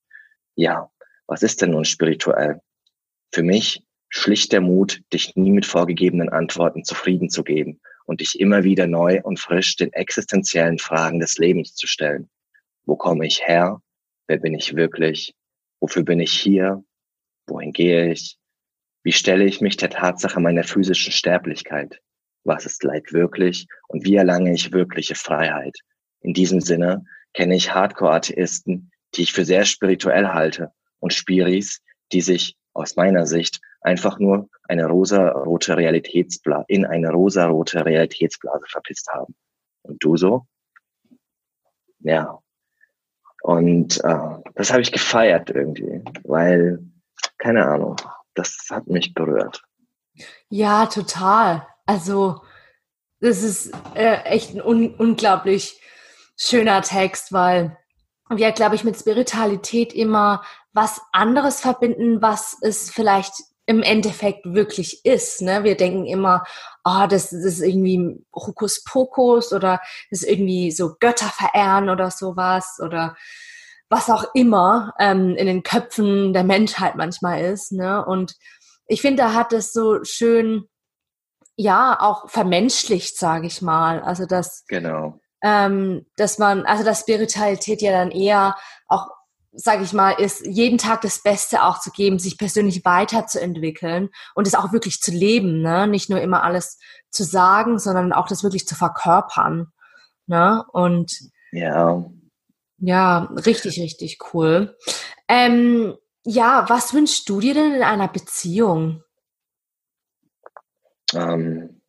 Ja, 0.55 0.89
was 1.27 1.43
ist 1.43 1.61
denn 1.61 1.71
nun 1.71 1.85
spirituell? 1.85 2.61
Für 3.33 3.43
mich 3.43 3.83
schlicht 4.09 4.53
der 4.53 4.61
Mut, 4.61 5.01
dich 5.13 5.35
nie 5.35 5.51
mit 5.51 5.65
vorgegebenen 5.65 6.29
Antworten 6.29 6.85
zufrieden 6.85 7.29
zu 7.29 7.43
geben 7.43 7.81
und 8.05 8.21
dich 8.21 8.39
immer 8.39 8.63
wieder 8.63 8.87
neu 8.87 9.21
und 9.21 9.39
frisch 9.39 9.75
den 9.75 9.91
existenziellen 9.91 10.79
Fragen 10.79 11.19
des 11.19 11.37
Lebens 11.37 11.75
zu 11.75 11.87
stellen. 11.87 12.29
Wo 12.85 12.95
komme 12.95 13.27
ich 13.27 13.45
her? 13.45 13.81
Wer 14.27 14.37
bin 14.37 14.53
ich 14.53 14.75
wirklich? 14.75 15.35
Wofür 15.81 16.03
bin 16.03 16.21
ich 16.21 16.31
hier? 16.31 16.83
Wohin 17.47 17.73
gehe 17.73 18.11
ich? 18.11 18.37
Wie 19.03 19.11
stelle 19.11 19.45
ich 19.45 19.61
mich 19.61 19.75
der 19.77 19.89
Tatsache 19.89 20.39
meiner 20.39 20.63
physischen 20.63 21.11
Sterblichkeit? 21.11 22.01
Was 22.45 22.65
ist 22.65 22.83
Leid 22.83 23.11
wirklich 23.11 23.67
und 23.89 24.05
wie 24.05 24.15
erlange 24.15 24.53
ich 24.53 24.71
wirkliche 24.71 25.15
Freiheit? 25.15 25.77
In 26.21 26.33
diesem 26.33 26.61
Sinne 26.61 27.05
kenne 27.33 27.55
ich 27.55 27.73
Hardcore-Atheisten, 27.73 28.91
die 29.15 29.23
ich 29.23 29.33
für 29.33 29.45
sehr 29.45 29.65
spirituell 29.65 30.29
halte 30.29 30.71
und 30.99 31.13
Spiris, 31.13 31.81
die 32.11 32.21
sich 32.21 32.57
aus 32.73 32.95
meiner 32.95 33.25
Sicht 33.25 33.59
einfach 33.81 34.19
nur 34.19 34.49
eine 34.63 34.85
rosa-rote 34.85 35.77
Realitätsblase, 35.77 36.65
in 36.67 36.85
eine 36.85 37.11
rosa-rote 37.11 37.85
Realitätsblase 37.85 38.65
verpisst 38.67 39.07
haben. 39.09 39.35
Und 39.81 40.03
du 40.03 40.17
so? 40.17 40.45
Ja. 41.99 42.39
Und 43.41 44.03
äh, 44.03 44.41
das 44.55 44.71
habe 44.71 44.81
ich 44.81 44.91
gefeiert 44.91 45.49
irgendwie, 45.49 46.03
weil, 46.23 46.79
keine 47.37 47.65
Ahnung, 47.65 47.95
das 48.33 48.67
hat 48.69 48.87
mich 48.87 49.13
berührt. 49.13 49.63
Ja, 50.49 50.87
total. 50.87 51.65
Also, 51.85 52.41
das 53.19 53.43
ist 53.43 53.71
äh, 53.95 54.23
echt 54.23 54.53
ein 54.53 54.61
un 54.61 54.93
unglaublich 54.95 55.81
schöner 56.35 56.81
Text, 56.81 57.31
weil 57.31 57.77
wir, 58.29 58.51
glaube 58.51 58.75
ich, 58.75 58.83
mit 58.83 58.97
Spiritualität 58.97 59.93
immer 59.93 60.43
was 60.77 61.01
anderes 61.11 61.59
verbinden, 61.59 62.21
was 62.21 62.55
es 62.61 62.91
vielleicht 62.91 63.33
im 63.65 63.81
Endeffekt 63.81 64.45
wirklich 64.45 65.03
ist. 65.03 65.41
Ne? 65.41 65.63
Wir 65.63 65.75
denken 65.75 66.05
immer, 66.05 66.43
oh, 66.85 67.07
das, 67.09 67.31
das 67.31 67.43
ist 67.43 67.61
irgendwie 67.61 68.23
Hokuspokus 68.33 69.53
oder 69.53 69.81
das 70.11 70.21
ist 70.21 70.29
irgendwie 70.29 70.69
so 70.69 70.95
Götter 70.99 71.29
verehren 71.29 71.89
oder 71.89 72.11
sowas 72.11 72.77
oder 72.79 73.15
was 73.89 74.11
auch 74.11 74.25
immer 74.35 74.93
ähm, 74.99 75.35
in 75.35 75.47
den 75.47 75.63
Köpfen 75.63 76.31
der 76.31 76.43
Menschheit 76.43 76.95
manchmal 76.95 77.41
ist. 77.41 77.71
Ne? 77.71 78.05
Und 78.05 78.35
ich 78.85 79.01
finde, 79.01 79.23
da 79.23 79.33
hat 79.33 79.53
es 79.53 79.73
so 79.73 80.03
schön, 80.03 80.69
ja, 81.55 81.97
auch 81.99 82.29
vermenschlicht, 82.29 83.17
sage 83.17 83.47
ich 83.47 83.63
mal. 83.63 83.99
Also 84.03 84.27
dass, 84.27 84.63
genau. 84.67 85.19
ähm, 85.41 86.05
dass 86.17 86.37
man, 86.37 86.67
also 86.67 86.83
dass 86.83 86.99
Spiritualität 86.99 87.81
ja 87.81 87.91
dann 87.91 88.11
eher 88.11 88.55
sage 89.59 89.83
ich 89.83 89.91
mal, 89.91 90.11
ist 90.11 90.45
jeden 90.45 90.77
Tag 90.77 91.01
das 91.01 91.23
Beste 91.23 91.63
auch 91.63 91.79
zu 91.79 91.89
geben, 91.91 92.19
sich 92.19 92.37
persönlich 92.37 92.85
weiterzuentwickeln 92.85 94.09
und 94.35 94.45
es 94.45 94.53
auch 94.53 94.71
wirklich 94.71 95.01
zu 95.01 95.11
leben, 95.11 95.61
ne? 95.61 95.87
Nicht 95.87 96.09
nur 96.09 96.21
immer 96.21 96.43
alles 96.43 96.77
zu 97.09 97.23
sagen, 97.23 97.79
sondern 97.79 98.13
auch 98.13 98.27
das 98.27 98.43
wirklich 98.43 98.67
zu 98.67 98.75
verkörpern. 98.75 99.71
Ne? 100.27 100.63
Und 100.71 101.31
ja. 101.51 102.05
Ja, 102.79 103.23
richtig, 103.45 103.79
richtig 103.79 104.19
cool. 104.33 104.77
Ähm, 105.27 105.95
ja, 106.23 106.65
was 106.69 106.93
wünschst 106.93 107.27
du 107.27 107.39
dir 107.39 107.55
denn 107.55 107.73
in 107.73 107.83
einer 107.83 108.07
Beziehung? 108.07 109.03
Ähm, 111.15 111.81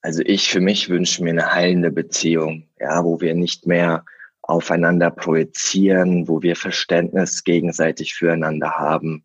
also 0.00 0.22
ich 0.24 0.48
für 0.48 0.60
mich 0.60 0.88
wünsche 0.88 1.22
mir 1.22 1.30
eine 1.30 1.52
heilende 1.52 1.92
Beziehung, 1.92 2.68
ja, 2.80 3.04
wo 3.04 3.20
wir 3.20 3.34
nicht 3.34 3.66
mehr 3.66 4.04
aufeinander 4.46 5.10
projizieren, 5.10 6.28
wo 6.28 6.42
wir 6.42 6.56
Verständnis 6.56 7.44
gegenseitig 7.44 8.14
füreinander 8.14 8.72
haben, 8.72 9.24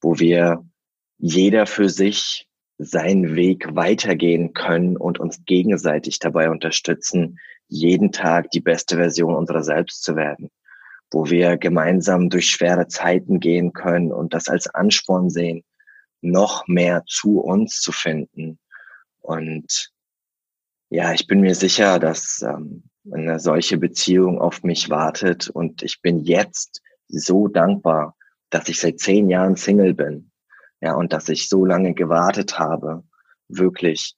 wo 0.00 0.18
wir 0.18 0.64
jeder 1.18 1.66
für 1.66 1.88
sich 1.88 2.48
seinen 2.78 3.36
Weg 3.36 3.74
weitergehen 3.74 4.52
können 4.52 4.96
und 4.96 5.20
uns 5.20 5.44
gegenseitig 5.44 6.18
dabei 6.18 6.50
unterstützen, 6.50 7.38
jeden 7.68 8.10
Tag 8.10 8.50
die 8.50 8.60
beste 8.60 8.96
Version 8.96 9.34
unserer 9.34 9.62
selbst 9.62 10.02
zu 10.02 10.16
werden, 10.16 10.50
wo 11.10 11.30
wir 11.30 11.56
gemeinsam 11.56 12.30
durch 12.30 12.48
schwere 12.48 12.88
Zeiten 12.88 13.40
gehen 13.40 13.72
können 13.72 14.12
und 14.12 14.34
das 14.34 14.48
als 14.48 14.66
Ansporn 14.66 15.30
sehen, 15.30 15.62
noch 16.20 16.66
mehr 16.66 17.04
zu 17.06 17.40
uns 17.40 17.80
zu 17.80 17.92
finden. 17.92 18.58
Und 19.20 19.92
ja, 20.90 21.12
ich 21.12 21.26
bin 21.26 21.40
mir 21.40 21.54
sicher, 21.54 21.98
dass 21.98 22.42
ähm, 22.42 22.84
eine 23.12 23.38
solche 23.38 23.78
Beziehung 23.78 24.40
auf 24.40 24.62
mich 24.62 24.90
wartet. 24.90 25.48
Und 25.48 25.82
ich 25.82 26.00
bin 26.00 26.20
jetzt 26.20 26.82
so 27.08 27.48
dankbar, 27.48 28.16
dass 28.50 28.68
ich 28.68 28.80
seit 28.80 28.98
zehn 28.98 29.28
Jahren 29.28 29.56
Single 29.56 29.94
bin. 29.94 30.30
Ja, 30.80 30.94
und 30.94 31.12
dass 31.12 31.28
ich 31.28 31.48
so 31.48 31.64
lange 31.64 31.94
gewartet 31.94 32.58
habe, 32.58 33.04
wirklich 33.48 34.14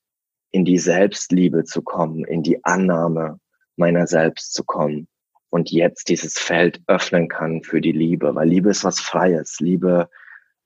in 0.51 0.64
die 0.64 0.79
Selbstliebe 0.79 1.64
zu 1.64 1.83
kommen, 1.83 2.25
in 2.25 2.42
die 2.42 2.64
Annahme 2.64 3.40
meiner 3.77 4.07
selbst 4.07 4.53
zu 4.53 4.64
kommen 4.64 5.07
und 5.51 5.70
jetzt 5.70 6.09
dieses 6.09 6.38
Feld 6.38 6.81
öffnen 6.87 7.29
kann 7.29 7.62
für 7.62 7.81
die 7.81 7.92
Liebe, 7.92 8.35
weil 8.35 8.49
Liebe 8.49 8.70
ist 8.70 8.85
was 8.85 9.01
Freies. 9.01 9.59
Liebe 9.61 10.09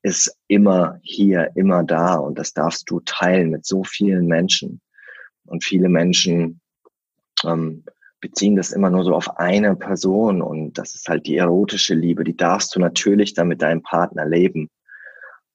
ist 0.03 0.37
immer 0.49 0.99
hier, 1.03 1.51
immer 1.55 1.85
da 1.85 2.15
und 2.15 2.39
das 2.39 2.53
darfst 2.53 2.89
du 2.91 3.01
teilen 3.01 3.51
mit 3.51 3.67
so 3.67 3.85
vielen 3.85 4.27
Menschen. 4.27 4.81
Und 5.45 5.65
viele 5.65 5.89
Menschen 5.89 6.61
ähm, 7.45 7.85
beziehen 8.21 8.57
das 8.57 8.73
immer 8.73 8.91
nur 8.91 9.05
so 9.05 9.15
auf 9.15 9.39
eine 9.39 9.77
Person 9.77 10.43
und 10.43 10.79
das 10.79 10.95
ist 10.95 11.09
halt 11.09 11.27
die 11.27 11.37
erotische 11.37 11.95
Liebe. 11.95 12.25
Die 12.25 12.37
darfst 12.37 12.75
du 12.75 12.81
natürlich 12.81 13.35
dann 13.35 13.49
mit 13.49 13.63
deinem 13.63 13.83
Partner 13.83 14.27
leben. 14.27 14.71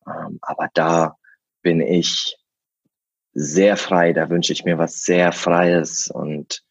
Ähm, 0.07 0.39
aber 0.41 0.69
da 0.73 1.15
bin 1.61 1.81
ich 1.81 2.37
sehr 3.33 3.77
frei, 3.77 4.13
da 4.13 4.29
wünsche 4.29 4.53
ich 4.53 4.63
mir 4.65 4.77
was 4.77 5.01
sehr 5.01 5.31
Freies 5.31 6.09
und 6.09 6.63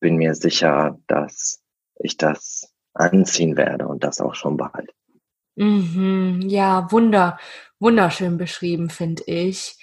bin 0.00 0.16
mir 0.16 0.34
sicher, 0.34 0.98
dass 1.06 1.62
ich 1.98 2.16
das 2.16 2.72
anziehen 2.94 3.56
werde 3.56 3.86
und 3.86 4.02
das 4.04 4.20
auch 4.20 4.34
schon 4.34 4.56
bald. 4.56 4.92
Mhm, 5.56 6.42
ja, 6.46 6.90
wunder, 6.90 7.38
wunderschön 7.78 8.38
beschrieben, 8.38 8.90
finde 8.90 9.22
ich. 9.26 9.78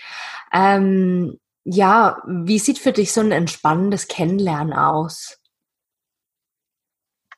Ähm, 0.52 1.39
ja, 1.63 2.21
wie 2.28 2.60
sieht 2.60 2.80
für 2.80 2.91
dich 2.91 3.12
so 3.12 3.21
ein 3.21 3.32
entspannendes 3.32 4.08
Kennenlernen 4.08 4.73
aus? 4.73 5.39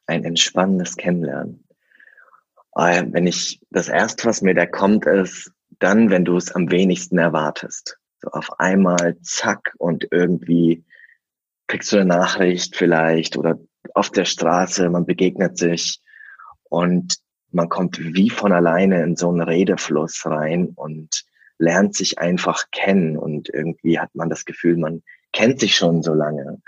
Ein 0.07 0.23
entspannendes 0.23 0.97
Kennenlernen. 0.97 1.63
Äh, 2.75 3.05
wenn 3.11 3.27
ich, 3.27 3.61
das 3.71 3.89
erste, 3.89 4.25
was 4.25 4.41
mir 4.41 4.53
da 4.53 4.65
kommt, 4.65 5.05
ist 5.05 5.51
dann, 5.79 6.09
wenn 6.09 6.25
du 6.25 6.37
es 6.37 6.51
am 6.51 6.71
wenigsten 6.71 7.17
erwartest. 7.17 7.97
So 8.21 8.29
auf 8.29 8.59
einmal, 8.59 9.17
zack, 9.21 9.73
und 9.77 10.07
irgendwie 10.11 10.85
kriegst 11.67 11.91
du 11.91 11.97
eine 11.97 12.05
Nachricht 12.05 12.75
vielleicht 12.75 13.37
oder 13.37 13.59
auf 13.93 14.09
der 14.09 14.25
Straße, 14.25 14.89
man 14.89 15.05
begegnet 15.05 15.57
sich 15.57 16.01
und 16.63 17.17
man 17.51 17.69
kommt 17.69 17.97
wie 17.99 18.29
von 18.29 18.51
alleine 18.51 19.01
in 19.03 19.15
so 19.15 19.29
einen 19.29 19.41
Redefluss 19.41 20.25
rein 20.25 20.69
und 20.75 21.23
lernt 21.57 21.95
sich 21.95 22.19
einfach 22.19 22.65
kennen 22.71 23.17
und 23.17 23.49
irgendwie 23.49 23.99
hat 23.99 24.13
man 24.13 24.29
das 24.29 24.45
Gefühl, 24.45 24.77
man 24.77 25.03
kennt 25.31 25.59
sich 25.59 25.75
schon 25.75 26.03
so 26.03 26.13
lange 26.13 26.61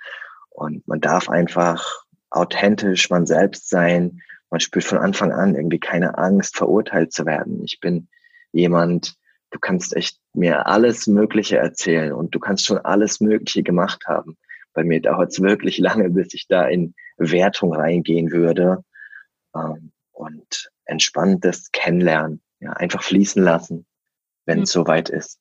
und 0.50 0.88
man 0.88 1.02
darf 1.02 1.30
einfach 1.30 2.04
authentisch 2.38 3.10
man 3.10 3.26
selbst 3.26 3.70
sein. 3.70 4.22
Man 4.50 4.60
spürt 4.60 4.86
von 4.86 4.98
Anfang 4.98 5.32
an 5.32 5.56
irgendwie 5.56 5.80
keine 5.80 6.18
Angst, 6.18 6.56
verurteilt 6.58 7.12
zu 7.12 7.26
werden. 7.26 7.64
Ich 7.64 7.80
bin 7.80 8.08
jemand, 8.52 9.16
du 9.52 9.60
kannst 9.60 9.96
echt 9.96 10.20
mir 10.34 10.68
alles 10.68 11.08
Mögliche 11.08 11.58
erzählen 11.58 12.14
und 12.14 12.34
du 12.34 12.40
kannst 12.40 12.66
schon 12.66 12.78
alles 12.78 13.20
Mögliche 13.20 13.64
gemacht 13.64 14.06
haben. 14.08 14.38
Bei 14.74 14.84
mir 14.84 15.02
dauert 15.02 15.32
es 15.32 15.42
wirklich 15.42 15.78
lange, 15.80 16.10
bis 16.10 16.34
ich 16.34 16.48
da 16.48 16.68
in 16.68 16.94
Wertung 17.18 17.74
reingehen 17.74 18.32
würde. 18.32 18.84
Ähm, 19.56 19.92
und 20.12 20.72
entspanntes 20.86 21.72
Kennenlernen, 21.72 22.42
ja, 22.60 22.72
einfach 22.72 23.04
fließen 23.04 23.44
lassen, 23.44 23.86
wenn 24.46 24.64
es 24.64 24.74
mhm. 24.74 24.82
soweit 24.82 25.10
ist. 25.10 25.40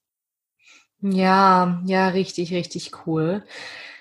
Ja, 1.00 1.82
ja, 1.84 2.08
richtig, 2.08 2.52
richtig 2.52 3.06
cool. 3.06 3.42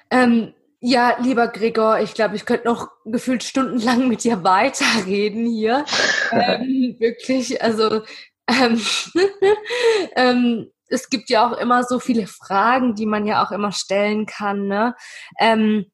Ähm, 0.10 0.53
ja, 0.88 1.17
lieber 1.19 1.48
Gregor, 1.48 2.00
ich 2.00 2.13
glaube, 2.13 2.36
ich 2.36 2.45
könnte 2.45 2.67
noch 2.67 2.89
gefühlt 3.06 3.43
stundenlang 3.43 4.08
mit 4.08 4.24
dir 4.24 4.43
weiterreden 4.43 5.48
hier. 5.48 5.84
ähm, 6.32 6.95
wirklich, 7.00 7.60
also 7.63 8.04
ähm, 8.48 8.80
ähm, 10.15 10.71
es 10.88 11.10
gibt 11.10 11.32
ja 11.32 11.48
auch 11.48 11.58
immer 11.58 11.84
so 11.84 12.00
viele 12.00 12.28
Fragen, 12.28 12.93
die 12.93 13.08
man 13.08 13.26
ja 13.26 13.43
auch 13.43 13.50
immer 13.50 13.71
stellen 13.71 14.28
kann. 14.28 14.67
Ne? 14.67 14.95
Ähm, 15.39 15.86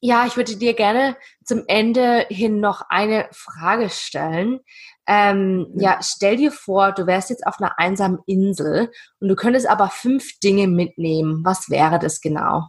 ja, 0.00 0.26
ich 0.26 0.36
würde 0.36 0.56
dir 0.56 0.74
gerne 0.74 1.16
zum 1.46 1.64
Ende 1.66 2.26
hin 2.28 2.60
noch 2.60 2.82
eine 2.90 3.30
Frage 3.32 3.88
stellen. 3.88 4.60
Ähm, 5.06 5.72
ja. 5.74 5.92
ja, 5.92 6.00
stell 6.02 6.36
dir 6.36 6.52
vor, 6.52 6.92
du 6.92 7.06
wärst 7.06 7.30
jetzt 7.30 7.46
auf 7.46 7.58
einer 7.60 7.78
einsamen 7.78 8.18
Insel 8.26 8.90
und 9.20 9.28
du 9.28 9.36
könntest 9.36 9.66
aber 9.66 9.88
fünf 9.88 10.38
Dinge 10.40 10.68
mitnehmen. 10.68 11.40
Was 11.46 11.70
wäre 11.70 11.98
das 11.98 12.20
genau? 12.20 12.68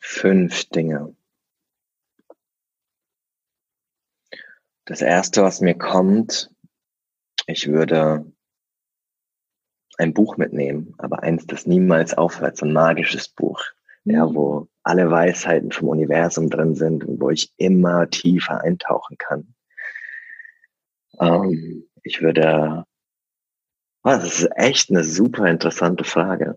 Fünf 0.00 0.64
Dinge. 0.70 1.14
Das 4.86 5.02
erste, 5.02 5.42
was 5.42 5.60
mir 5.60 5.76
kommt, 5.76 6.50
ich 7.46 7.68
würde 7.68 8.24
ein 9.98 10.14
Buch 10.14 10.36
mitnehmen, 10.36 10.94
aber 10.98 11.22
eins, 11.22 11.46
das 11.46 11.66
niemals 11.66 12.14
aufhört, 12.14 12.56
so 12.56 12.66
ein 12.66 12.72
magisches 12.72 13.28
Buch, 13.28 13.62
mhm. 14.04 14.14
ja, 14.14 14.34
wo 14.34 14.68
alle 14.82 15.10
Weisheiten 15.10 15.70
vom 15.70 15.88
Universum 15.88 16.48
drin 16.48 16.74
sind 16.74 17.04
und 17.04 17.20
wo 17.20 17.30
ich 17.30 17.52
immer 17.58 18.08
tiefer 18.08 18.62
eintauchen 18.62 19.18
kann. 19.18 19.54
Ähm, 21.20 21.84
ich 22.02 22.22
würde, 22.22 22.86
oh, 24.02 24.10
das 24.10 24.40
ist 24.40 24.50
echt 24.56 24.90
eine 24.90 25.04
super 25.04 25.46
interessante 25.46 26.04
Frage. 26.04 26.56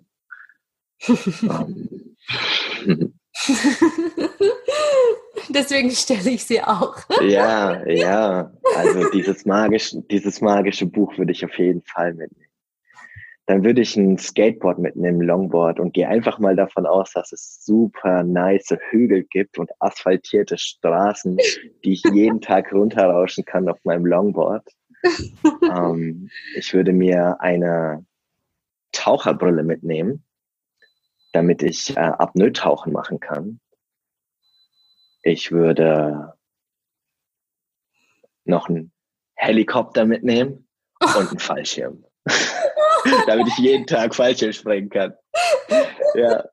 ähm, 1.07 2.15
Deswegen 5.49 5.91
stelle 5.91 6.29
ich 6.29 6.45
sie 6.45 6.61
auch. 6.61 6.97
ja, 7.21 7.85
ja. 7.87 8.51
Also 8.75 9.09
dieses 9.11 9.45
magische, 9.45 10.01
dieses 10.09 10.41
magische 10.41 10.85
Buch 10.85 11.17
würde 11.17 11.31
ich 11.31 11.43
auf 11.43 11.57
jeden 11.57 11.81
Fall 11.83 12.13
mitnehmen. 12.13 12.49
Dann 13.45 13.65
würde 13.65 13.81
ich 13.81 13.97
ein 13.97 14.17
Skateboard 14.17 14.79
mitnehmen, 14.79 15.19
Longboard 15.19 15.81
und 15.81 15.93
gehe 15.93 16.07
einfach 16.07 16.39
mal 16.39 16.55
davon 16.55 16.85
aus, 16.85 17.11
dass 17.11 17.33
es 17.33 17.65
super 17.65 18.23
nice 18.23 18.73
Hügel 18.89 19.23
gibt 19.23 19.59
und 19.59 19.69
asphaltierte 19.79 20.57
Straßen, 20.57 21.35
die 21.83 21.91
ich 21.91 22.03
jeden 22.13 22.39
Tag 22.41 22.71
runterrauschen 22.71 23.43
kann 23.43 23.67
auf 23.67 23.79
meinem 23.83 24.05
Longboard. 24.05 24.65
ähm, 25.75 26.29
ich 26.55 26.73
würde 26.73 26.93
mir 26.93 27.41
eine 27.41 28.05
Taucherbrille 28.93 29.63
mitnehmen 29.63 30.23
damit 31.33 31.61
ich 31.61 31.95
äh, 31.97 31.99
Apnoe-Tauchen 31.99 32.93
machen 32.93 33.19
kann. 33.19 33.59
Ich 35.23 35.51
würde 35.51 36.33
noch 38.45 38.69
einen 38.69 38.91
Helikopter 39.35 40.05
mitnehmen 40.05 40.67
und 40.99 41.29
einen 41.29 41.39
Fallschirm. 41.39 42.05
damit 43.27 43.47
ich 43.47 43.57
jeden 43.57 43.85
Tag 43.85 44.15
Fallschirm 44.15 44.53
springen 44.53 44.89
kann. 44.89 45.13
Ja. 46.15 46.45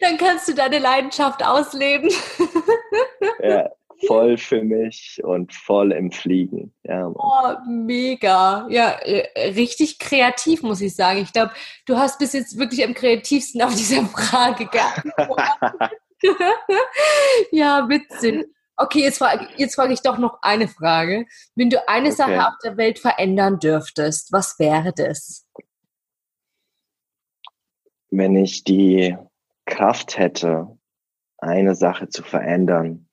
Dann 0.00 0.16
kannst 0.18 0.48
du 0.48 0.54
deine 0.54 0.78
Leidenschaft 0.78 1.44
ausleben. 1.44 2.10
ja, 3.40 3.70
voll 4.06 4.36
für 4.36 4.62
mich 4.62 5.20
und 5.24 5.52
voll 5.52 5.92
im 5.92 6.10
Fliegen. 6.10 6.74
Ja, 6.82 7.06
oh, 7.08 7.56
mega. 7.68 8.66
Ja, 8.68 8.90
äh, 9.00 9.50
richtig 9.50 9.98
kreativ, 9.98 10.62
muss 10.62 10.80
ich 10.80 10.94
sagen. 10.94 11.20
Ich 11.20 11.32
glaube, 11.32 11.52
du 11.86 11.96
hast 11.96 12.18
bis 12.18 12.32
jetzt 12.32 12.58
wirklich 12.58 12.84
am 12.84 12.94
kreativsten 12.94 13.62
auf 13.62 13.74
diese 13.74 14.04
Frage 14.06 14.66
geantwortet. 14.66 15.98
ja, 17.50 17.88
witzig. 17.88 18.46
Okay, 18.78 19.00
jetzt 19.00 19.18
frage 19.18 19.48
jetzt 19.56 19.74
frag 19.74 19.90
ich 19.90 20.02
doch 20.02 20.18
noch 20.18 20.38
eine 20.42 20.68
Frage. 20.68 21.26
Wenn 21.54 21.70
du 21.70 21.88
eine 21.88 22.08
okay. 22.08 22.16
Sache 22.16 22.46
auf 22.46 22.54
der 22.62 22.76
Welt 22.76 22.98
verändern 22.98 23.58
dürftest, 23.58 24.32
was 24.32 24.58
wäre 24.58 24.92
das? 24.92 25.46
Wenn 28.10 28.36
ich 28.36 28.64
die 28.64 29.16
Kraft 29.64 30.18
hätte, 30.18 30.76
eine 31.38 31.74
Sache 31.74 32.08
zu 32.08 32.22
verändern, 32.22 33.05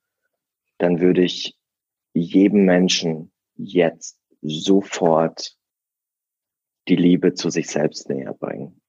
dann 0.84 1.00
würde 1.00 1.24
ich 1.24 1.58
jedem 2.14 2.66
Menschen 2.66 3.32
jetzt 3.56 4.20
sofort 4.42 5.56
die 6.90 6.98
Liebe 6.98 7.34
zu 7.36 7.50
sich 7.50 7.70
selbst 7.70 8.10
näher 8.10 8.34
bringen. 8.34 8.82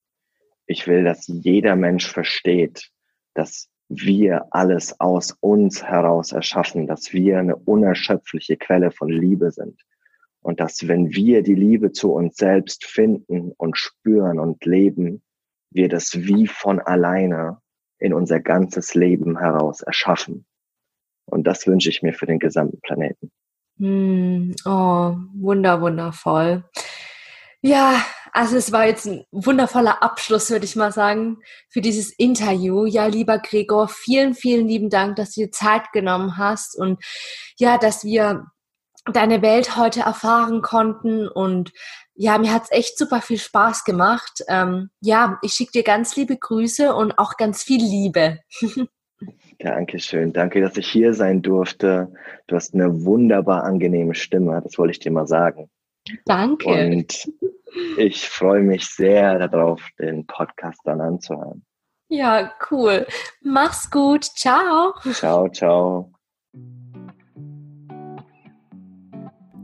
Ich 0.66 0.88
will, 0.88 1.04
dass 1.04 1.28
jeder 1.28 1.76
Mensch 1.76 2.10
versteht, 2.10 2.90
dass 3.34 3.68
wir 3.88 4.46
alles 4.50 4.98
aus 4.98 5.36
uns 5.38 5.84
heraus 5.84 6.32
erschaffen, 6.32 6.88
dass 6.88 7.12
wir 7.12 7.38
eine 7.38 7.54
unerschöpfliche 7.54 8.56
Quelle 8.56 8.90
von 8.90 9.08
Liebe 9.08 9.52
sind. 9.52 9.80
Und 10.40 10.58
dass 10.58 10.88
wenn 10.88 11.14
wir 11.14 11.42
die 11.42 11.54
Liebe 11.54 11.92
zu 11.92 12.12
uns 12.12 12.36
selbst 12.36 12.84
finden 12.84 13.52
und 13.52 13.78
spüren 13.78 14.40
und 14.40 14.64
leben, 14.64 15.22
wir 15.70 15.88
das 15.88 16.12
wie 16.14 16.48
von 16.48 16.80
alleine 16.80 17.60
in 17.98 18.12
unser 18.12 18.40
ganzes 18.40 18.94
Leben 18.94 19.38
heraus 19.38 19.80
erschaffen. 19.80 20.44
Und 21.26 21.46
das 21.46 21.66
wünsche 21.66 21.88
ich 21.88 22.02
mir 22.02 22.12
für 22.12 22.26
den 22.26 22.38
gesamten 22.38 22.80
Planeten. 22.80 23.30
Mm, 23.76 24.52
oh, 24.64 25.16
wunder, 25.34 25.80
wundervoll. 25.80 26.64
Ja, 27.60 28.04
also 28.32 28.56
es 28.56 28.72
war 28.72 28.86
jetzt 28.86 29.06
ein 29.06 29.24
wundervoller 29.30 30.02
Abschluss, 30.02 30.50
würde 30.50 30.64
ich 30.64 30.76
mal 30.76 30.92
sagen, 30.92 31.38
für 31.70 31.80
dieses 31.80 32.10
Interview. 32.10 32.84
Ja, 32.84 33.06
lieber 33.06 33.38
Gregor, 33.38 33.88
vielen, 33.88 34.34
vielen 34.34 34.68
lieben 34.68 34.90
Dank, 34.90 35.16
dass 35.16 35.32
du 35.34 35.42
dir 35.42 35.50
Zeit 35.50 35.92
genommen 35.92 36.36
hast 36.36 36.78
und 36.78 37.02
ja, 37.56 37.78
dass 37.78 38.04
wir 38.04 38.46
deine 39.12 39.40
Welt 39.42 39.76
heute 39.76 40.00
erfahren 40.00 40.62
konnten 40.62 41.28
und 41.28 41.72
ja, 42.14 42.38
mir 42.38 42.52
hat's 42.52 42.70
echt 42.70 42.96
super 42.98 43.20
viel 43.20 43.38
Spaß 43.38 43.84
gemacht. 43.84 44.44
Ähm, 44.48 44.90
ja, 45.00 45.38
ich 45.42 45.54
schicke 45.54 45.72
dir 45.72 45.82
ganz 45.82 46.14
liebe 46.16 46.36
Grüße 46.36 46.94
und 46.94 47.18
auch 47.18 47.36
ganz 47.36 47.62
viel 47.62 47.82
Liebe. 47.82 48.40
Dankeschön. 49.58 50.32
Danke, 50.32 50.60
dass 50.60 50.76
ich 50.76 50.88
hier 50.88 51.14
sein 51.14 51.42
durfte. 51.42 52.12
Du 52.46 52.56
hast 52.56 52.74
eine 52.74 53.04
wunderbar 53.04 53.64
angenehme 53.64 54.14
Stimme. 54.14 54.60
Das 54.62 54.78
wollte 54.78 54.92
ich 54.92 54.98
dir 54.98 55.12
mal 55.12 55.26
sagen. 55.26 55.70
Danke. 56.24 56.68
Und 56.68 57.30
ich 57.96 58.28
freue 58.28 58.62
mich 58.62 58.86
sehr 58.86 59.38
darauf, 59.38 59.82
den 59.98 60.26
Podcast 60.26 60.80
dann 60.84 61.00
anzuhören. 61.00 61.64
Ja, 62.08 62.52
cool. 62.70 63.06
Mach's 63.42 63.90
gut. 63.90 64.24
Ciao. 64.24 64.94
Ciao, 65.12 65.48
ciao. 65.48 66.12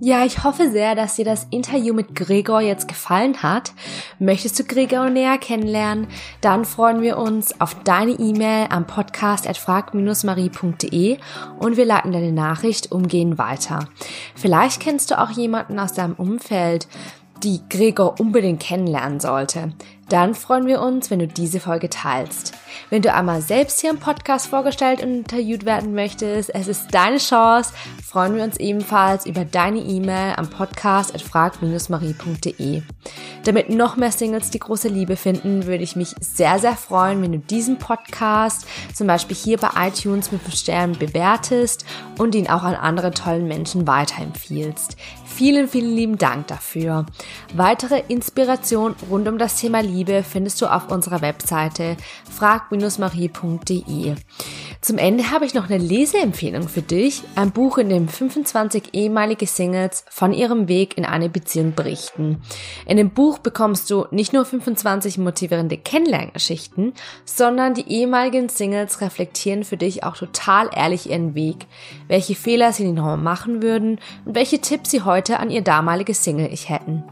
Ja, 0.03 0.25
ich 0.25 0.45
hoffe 0.45 0.71
sehr, 0.71 0.95
dass 0.95 1.17
dir 1.17 1.27
das 1.27 1.47
Interview 1.51 1.93
mit 1.93 2.15
Gregor 2.15 2.63
jetzt 2.63 2.89
gefallen 2.89 3.43
hat. 3.43 3.75
Möchtest 4.19 4.59
du 4.59 4.65
Gregor 4.65 5.11
näher 5.11 5.37
kennenlernen? 5.37 6.07
Dann 6.41 6.65
freuen 6.65 7.03
wir 7.03 7.19
uns 7.19 7.61
auf 7.61 7.75
deine 7.85 8.13
E-Mail 8.13 8.69
am 8.71 8.87
Podcast 8.87 9.47
at 9.47 9.59
frag-marie.de 9.59 11.19
und 11.59 11.77
wir 11.77 11.85
leiten 11.85 12.13
deine 12.13 12.33
Nachricht 12.33 12.93
umgehend 12.93 13.37
weiter. 13.37 13.91
Vielleicht 14.35 14.81
kennst 14.81 15.11
du 15.11 15.21
auch 15.21 15.33
jemanden 15.33 15.79
aus 15.79 15.93
deinem 15.93 16.15
Umfeld, 16.15 16.89
die 17.43 17.61
Gregor 17.69 18.19
unbedingt 18.19 18.61
kennenlernen 18.61 19.21
sollte, 19.21 19.75
dann 20.13 20.35
freuen 20.35 20.67
wir 20.67 20.81
uns, 20.81 21.11
wenn 21.11 21.21
du 21.21 21.29
diese 21.29 21.61
Folge 21.61 21.89
teilst. 21.89 22.53
Wenn 22.91 23.03
du 23.03 23.13
einmal 23.15 23.43
selbst 23.43 23.81
hier 23.81 23.91
im 23.91 23.99
Podcast 23.99 24.49
vorgestellt 24.49 25.03
und 25.03 25.19
interviewt 25.19 25.65
werden 25.65 25.95
möchtest, 25.95 26.53
es 26.55 26.69
ist 26.69 26.89
deine 26.93 27.19
Chance, 27.19 27.73
freuen 28.05 28.35
wir 28.35 28.43
uns 28.43 28.57
ebenfalls 28.57 29.27
über 29.27 29.45
deine 29.45 29.79
E-Mail 29.79 30.35
am 30.37 30.51
Podcast 30.51 31.15
at 31.15 31.23
frag-marie.de. 31.23 32.83
Damit 33.45 33.71
noch 33.71 33.97
mehr 33.97 34.13
Singles 34.13 34.51
die 34.51 34.59
große 34.59 34.89
Liebe 34.89 35.17
finden, 35.17 35.67
würde 35.67 35.85
ich 35.85 35.97
mich 35.97 36.15
sehr, 36.21 36.59
sehr 36.59 36.77
freuen, 36.77 37.23
wenn 37.23 37.33
du 37.33 37.39
diesen 37.39 37.79
Podcast 37.79 38.67
zum 38.93 39.07
Beispiel 39.07 39.37
hier 39.37 39.59
bei 39.59 39.71
iTunes 39.89 40.33
mit 40.33 40.41
Sternen 40.55 40.99
bewertest 40.99 41.85
und 42.19 42.35
ihn 42.35 42.49
auch 42.49 42.65
an 42.65 42.75
andere 42.75 43.13
tollen 43.13 43.47
Menschen 43.47 43.87
weiterempfiehlst. 43.87 44.97
Vielen, 45.25 45.69
vielen 45.69 45.95
lieben 45.95 46.19
Dank 46.19 46.49
dafür. 46.49 47.07
Weitere 47.55 48.03
Inspiration 48.09 48.95
rund 49.09 49.27
um 49.27 49.39
das 49.39 49.57
Thema 49.57 49.81
Liebe 50.01 50.23
findest 50.23 50.63
du 50.63 50.67
auf 50.67 50.91
unserer 50.91 51.21
Webseite 51.21 51.95
frag-marie.de. 52.25 54.15
Zum 54.81 54.97
Ende 54.97 55.31
habe 55.31 55.45
ich 55.45 55.53
noch 55.53 55.69
eine 55.69 55.77
Leseempfehlung 55.77 56.67
für 56.67 56.81
dich. 56.81 57.23
Ein 57.35 57.51
Buch, 57.51 57.77
in 57.77 57.91
dem 57.91 58.09
25 58.09 58.95
ehemalige 58.95 59.47
Singles 59.47 60.07
von 60.09 60.33
ihrem 60.33 60.69
Weg 60.69 60.97
in 60.97 61.05
eine 61.05 61.29
Beziehung 61.29 61.75
berichten. 61.75 62.41
In 62.87 62.97
dem 62.97 63.11
Buch 63.11 63.39
bekommst 63.39 63.91
du 63.91 64.07
nicht 64.11 64.33
nur 64.33 64.47
25 64.47 65.19
motivierende 65.19 65.77
Kennenlerngeschichten, 65.77 66.95
sondern 67.27 67.75
die 67.75 67.91
ehemaligen 67.91 68.49
Singles 68.49 69.03
reflektieren 69.03 69.65
für 69.65 69.77
dich 69.77 70.03
auch 70.03 70.17
total 70.17 70.71
ehrlich 70.75 71.11
ihren 71.11 71.35
Weg, 71.35 71.67
welche 72.09 72.35
Fehler 72.35 72.73
sie 72.73 72.91
nochmal 72.91 73.19
machen 73.19 73.61
würden 73.61 74.01
und 74.25 74.35
welche 74.35 74.63
Tipps 74.63 74.93
sie 74.93 75.03
heute 75.03 75.41
an 75.41 75.51
ihr 75.51 75.61
damaliges 75.61 76.25
Single-Ich 76.25 76.71
hätten. 76.71 77.05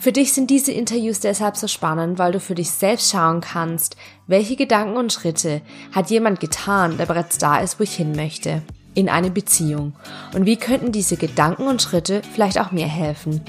Für 0.00 0.10
dich 0.10 0.32
sind 0.32 0.50
diese 0.50 0.72
Interviews 0.72 1.20
deshalb 1.20 1.56
so 1.56 1.68
spannend, 1.68 2.18
weil 2.18 2.32
du 2.32 2.40
für 2.40 2.56
dich 2.56 2.72
selbst 2.72 3.12
schauen 3.12 3.40
kannst, 3.40 3.96
welche 4.26 4.56
Gedanken 4.56 4.96
und 4.96 5.12
Schritte 5.12 5.60
hat 5.92 6.10
jemand 6.10 6.40
getan, 6.40 6.96
der 6.96 7.06
bereits 7.06 7.38
da 7.38 7.58
ist, 7.58 7.78
wo 7.78 7.84
ich 7.84 7.94
hin 7.94 8.12
möchte? 8.12 8.62
In 8.94 9.08
eine 9.08 9.30
Beziehung. 9.30 9.94
Und 10.34 10.46
wie 10.46 10.56
könnten 10.56 10.92
diese 10.92 11.16
Gedanken 11.16 11.66
und 11.66 11.82
Schritte 11.82 12.22
vielleicht 12.32 12.58
auch 12.58 12.70
mir 12.72 12.86
helfen? 12.86 13.42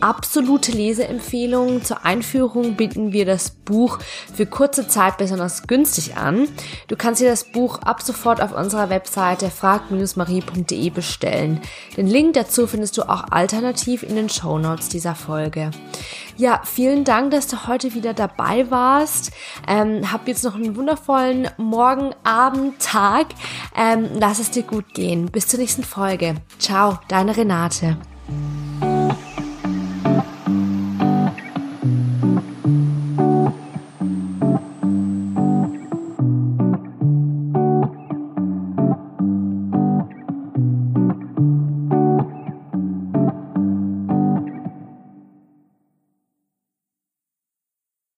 Absolute 0.00 0.72
Leseempfehlung. 0.72 1.82
Zur 1.82 2.04
Einführung 2.04 2.76
bieten 2.76 3.12
wir 3.12 3.26
das 3.26 3.50
Buch 3.50 3.98
für 4.34 4.46
kurze 4.46 4.88
Zeit 4.88 5.18
besonders 5.18 5.66
günstig 5.66 6.16
an. 6.16 6.48
Du 6.88 6.96
kannst 6.96 7.20
dir 7.20 7.28
das 7.28 7.44
Buch 7.44 7.78
ab 7.78 8.02
sofort 8.02 8.40
auf 8.40 8.56
unserer 8.56 8.90
Webseite 8.90 9.50
frag-marie.de 9.50 10.90
bestellen. 10.90 11.60
Den 11.96 12.06
Link 12.06 12.34
dazu 12.34 12.66
findest 12.66 12.96
du 12.96 13.02
auch 13.02 13.24
alternativ 13.30 14.02
in 14.02 14.16
den 14.16 14.28
Show 14.28 14.58
Notes 14.58 14.88
dieser 14.88 15.14
Folge. 15.14 15.70
Ja, 16.36 16.62
vielen 16.64 17.02
Dank, 17.02 17.32
dass 17.32 17.48
du 17.48 17.66
heute 17.66 17.94
wieder 17.94 18.14
dabei 18.14 18.70
warst. 18.70 19.32
Ähm, 19.66 20.12
hab 20.12 20.28
jetzt 20.28 20.44
noch 20.44 20.54
einen 20.54 20.76
wundervollen 20.76 21.48
Morgen, 21.56 22.14
Abend, 22.22 22.78
Tag. 22.78 23.26
Ähm, 23.76 24.08
lass 24.14 24.38
es 24.38 24.52
dir 24.52 24.62
gut 24.62 24.94
gehen. 24.94 25.26
Bis 25.26 25.48
zur 25.48 25.58
nächsten 25.58 25.82
Folge. 25.82 26.36
Ciao, 26.60 27.00
deine 27.08 27.36
Renate. 27.36 27.96